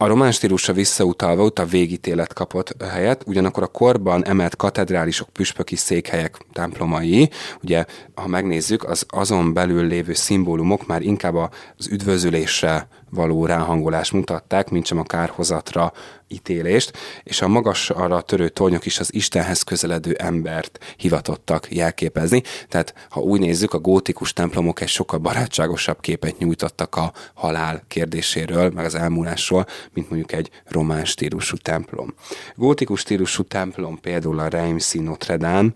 A 0.00 0.06
román 0.06 0.32
stílusra 0.32 0.72
visszautalva 0.72 1.42
ott 1.42 1.58
a 1.58 1.66
végítélet 1.66 2.32
kapott 2.32 2.82
helyet, 2.82 3.22
ugyanakkor 3.26 3.62
a 3.62 3.66
korban 3.66 4.24
emelt 4.24 4.56
katedrálisok, 4.56 5.28
püspöki 5.28 5.76
székhelyek 5.76 6.36
templomai, 6.52 7.30
ugye, 7.62 7.84
ha 8.14 8.26
megnézzük, 8.26 8.84
az 8.84 9.06
azon 9.08 9.52
belül 9.52 9.86
lévő 9.86 10.14
szimbólumok 10.14 10.86
már 10.86 11.02
inkább 11.02 11.34
az 11.76 11.88
üdvözülésre 11.90 12.88
való 13.10 13.46
ráhangolást 13.46 14.12
mutatták, 14.12 14.70
mint 14.70 14.86
sem 14.86 14.98
a 14.98 15.02
kárhozatra 15.02 15.92
ítélést, 16.28 16.96
és 17.22 17.42
a 17.42 17.48
magas 17.48 17.90
arra 17.90 18.20
törő 18.20 18.48
tornyok 18.48 18.86
is 18.86 18.98
az 18.98 19.14
Istenhez 19.14 19.62
közeledő 19.62 20.12
embert 20.12 20.94
hivatottak 20.96 21.74
jelképezni. 21.74 22.42
Tehát, 22.68 22.94
ha 23.10 23.20
úgy 23.20 23.40
nézzük, 23.40 23.72
a 23.72 23.78
gótikus 23.78 24.32
templomok 24.32 24.80
egy 24.80 24.88
sokkal 24.88 25.18
barátságosabb 25.18 26.00
képet 26.00 26.38
nyújtottak 26.38 26.96
a 26.96 27.12
halál 27.34 27.82
kérdéséről, 27.88 28.70
meg 28.70 28.84
az 28.84 28.94
elmúlásról, 28.94 29.66
mint 29.92 30.08
mondjuk 30.08 30.32
egy 30.32 30.50
román 30.64 31.04
stílusú 31.04 31.56
templom. 31.56 32.14
Gótikus 32.54 33.00
stílusú 33.00 33.42
templom 33.42 34.00
például 34.00 34.38
a 34.38 34.48
Reimsi 34.48 34.98
Notre 34.98 35.36
Dame, 35.36 35.72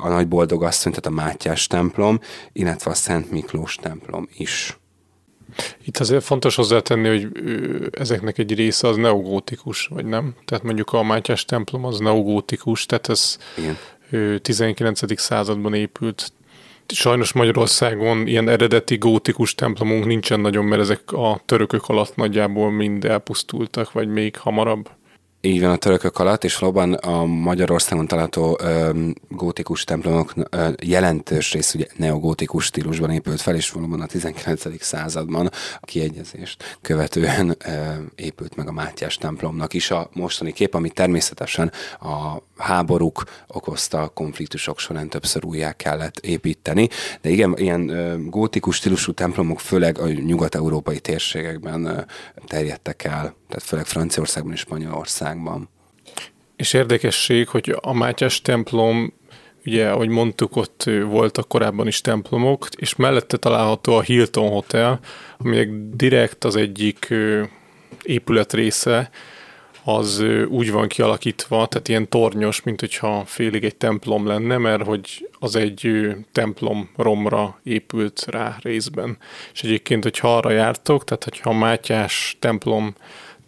a 0.00 0.08
Nagy 0.08 0.28
Boldogasszony, 0.28 0.92
tehát 0.92 1.06
a 1.06 1.22
Mátyás 1.22 1.66
templom, 1.66 2.20
illetve 2.52 2.90
a 2.90 2.94
Szent 2.94 3.30
Miklós 3.30 3.74
templom 3.74 4.28
is. 4.36 4.78
Itt 5.84 5.98
azért 5.98 6.24
fontos 6.24 6.54
hozzátenni, 6.54 7.08
hogy 7.08 7.28
ezeknek 7.90 8.38
egy 8.38 8.54
része 8.54 8.88
az 8.88 8.96
neogótikus, 8.96 9.86
vagy 9.86 10.04
nem? 10.04 10.34
Tehát 10.44 10.64
mondjuk 10.64 10.92
a 10.92 11.02
Mátyás 11.02 11.44
templom 11.44 11.84
az 11.84 11.98
neogótikus, 11.98 12.86
tehát 12.86 13.08
ez 13.08 13.38
Igen. 13.56 13.76
19. 14.42 15.20
században 15.20 15.74
épült. 15.74 16.32
Sajnos 16.86 17.32
Magyarországon 17.32 18.26
ilyen 18.26 18.48
eredeti 18.48 18.96
gótikus 18.96 19.54
templomunk 19.54 20.04
nincsen 20.04 20.40
nagyon, 20.40 20.64
mert 20.64 20.80
ezek 20.80 21.12
a 21.12 21.40
törökök 21.46 21.88
alatt 21.88 22.16
nagyjából 22.16 22.70
mind 22.70 23.04
elpusztultak, 23.04 23.92
vagy 23.92 24.08
még 24.08 24.36
hamarabb. 24.36 24.90
Így 25.40 25.60
van 25.60 25.70
a 25.70 25.76
törökök 25.76 26.18
alatt, 26.18 26.44
és 26.44 26.56
valóban 26.56 26.92
a 26.92 27.24
Magyarországon 27.24 28.06
található 28.06 28.58
ö, 28.62 28.90
gótikus 29.28 29.84
templomok 29.84 30.32
ö, 30.50 30.68
jelentős 30.82 31.52
rész 31.52 31.74
ugye 31.74 31.86
neogótikus 31.96 32.64
stílusban 32.64 33.10
épült 33.10 33.40
fel, 33.40 33.54
és 33.54 33.70
valóban 33.70 34.00
a 34.00 34.06
19. 34.06 34.82
században 34.84 35.46
a 35.80 35.86
kiegyezést 35.86 36.78
követően 36.80 37.56
ö, 37.66 37.70
épült 38.14 38.56
meg 38.56 38.68
a 38.68 38.72
Mátyás 38.72 39.16
templomnak 39.16 39.74
is 39.74 39.90
a 39.90 40.10
mostani 40.12 40.52
kép, 40.52 40.74
ami 40.74 40.90
természetesen 40.90 41.72
a 42.00 42.42
háborúk 42.56 43.24
okozta 43.46 44.10
konfliktusok 44.14 44.78
során 44.78 45.08
többször 45.08 45.44
újjá 45.44 45.72
kellett 45.72 46.18
építeni. 46.18 46.88
De 47.20 47.28
igen, 47.28 47.54
ilyen 47.56 47.88
ö, 47.88 48.16
gótikus 48.24 48.76
stílusú 48.76 49.12
templomok 49.12 49.60
főleg 49.60 49.98
a 49.98 50.08
nyugat-európai 50.08 50.98
térségekben 50.98 51.84
ö, 51.84 52.00
terjedtek 52.46 53.04
el, 53.04 53.36
tehát 53.48 53.62
főleg 53.62 53.86
Franciaországban 53.86 54.52
és 54.52 54.60
Spanyolországban. 54.60 55.27
És 56.56 56.72
érdekesség, 56.72 57.48
hogy 57.48 57.76
a 57.80 57.92
Mátyás 57.92 58.42
templom 58.42 59.12
ugye, 59.66 59.90
ahogy 59.90 60.08
mondtuk, 60.08 60.56
ott 60.56 60.90
voltak 61.06 61.48
korábban 61.48 61.86
is 61.86 62.00
templomok, 62.00 62.68
és 62.76 62.96
mellette 62.96 63.36
található 63.36 63.94
a 63.94 64.00
Hilton 64.00 64.48
Hotel, 64.48 65.00
ami 65.38 65.68
direkt 65.94 66.44
az 66.44 66.56
egyik 66.56 67.14
épület 68.02 68.52
része, 68.52 69.10
az 69.84 70.24
úgy 70.48 70.70
van 70.70 70.88
kialakítva, 70.88 71.66
tehát 71.66 71.88
ilyen 71.88 72.08
tornyos, 72.08 72.62
mint 72.62 72.80
hogyha 72.80 73.24
félig 73.24 73.64
egy 73.64 73.76
templom 73.76 74.26
lenne, 74.26 74.58
mert 74.58 74.82
hogy 74.82 75.28
az 75.38 75.56
egy 75.56 76.06
templom 76.32 76.90
romra 76.96 77.60
épült 77.62 78.24
rá 78.30 78.56
részben. 78.62 79.18
És 79.52 79.62
egyébként, 79.62 80.02
hogyha 80.02 80.36
arra 80.36 80.50
jártok, 80.50 81.04
tehát 81.04 81.24
hogyha 81.24 81.52
Mátyás 81.52 82.36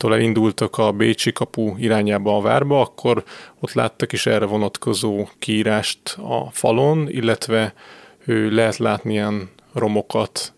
templomtól 0.00 0.14
elindultak 0.14 0.78
a 0.78 0.92
Bécsi 0.92 1.32
kapu 1.32 1.74
irányába 1.78 2.36
a 2.36 2.40
várba, 2.40 2.80
akkor 2.80 3.24
ott 3.60 3.72
láttak 3.72 4.12
is 4.12 4.26
erre 4.26 4.44
vonatkozó 4.44 5.28
kiírást 5.38 6.16
a 6.18 6.50
falon, 6.52 7.08
illetve 7.10 7.74
lehet 8.26 8.76
látni 8.76 9.12
ilyen 9.12 9.50
romokat 9.72 10.52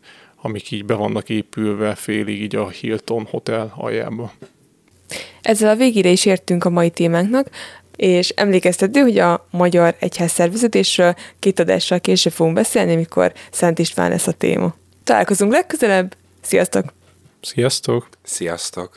amik 0.44 0.70
így 0.70 0.84
be 0.84 0.94
vannak 0.94 1.28
épülve 1.28 1.94
félig 1.94 2.42
így 2.42 2.56
a 2.56 2.68
Hilton 2.68 3.26
Hotel 3.30 3.72
aljába. 3.76 4.32
Ezzel 5.42 5.70
a 5.70 5.76
végére 5.76 6.08
is 6.08 6.24
értünk 6.24 6.64
a 6.64 6.70
mai 6.70 6.90
témánknak, 6.90 7.48
és 7.96 8.28
emlékeztető, 8.28 9.00
hogy 9.00 9.18
a 9.18 9.46
Magyar 9.50 9.94
Egyház 9.98 10.30
szervezetésről 10.30 11.14
két 11.38 11.58
adással 11.58 12.00
később 12.00 12.32
fogunk 12.32 12.54
beszélni, 12.54 12.92
amikor 12.92 13.32
Szent 13.50 13.78
István 13.78 14.10
lesz 14.10 14.26
a 14.26 14.32
téma. 14.32 14.74
Találkozunk 15.04 15.52
legközelebb, 15.52 16.16
sziasztok! 16.40 16.92
Sziasztok! 17.40 18.08
Sziasztok! 18.22 18.96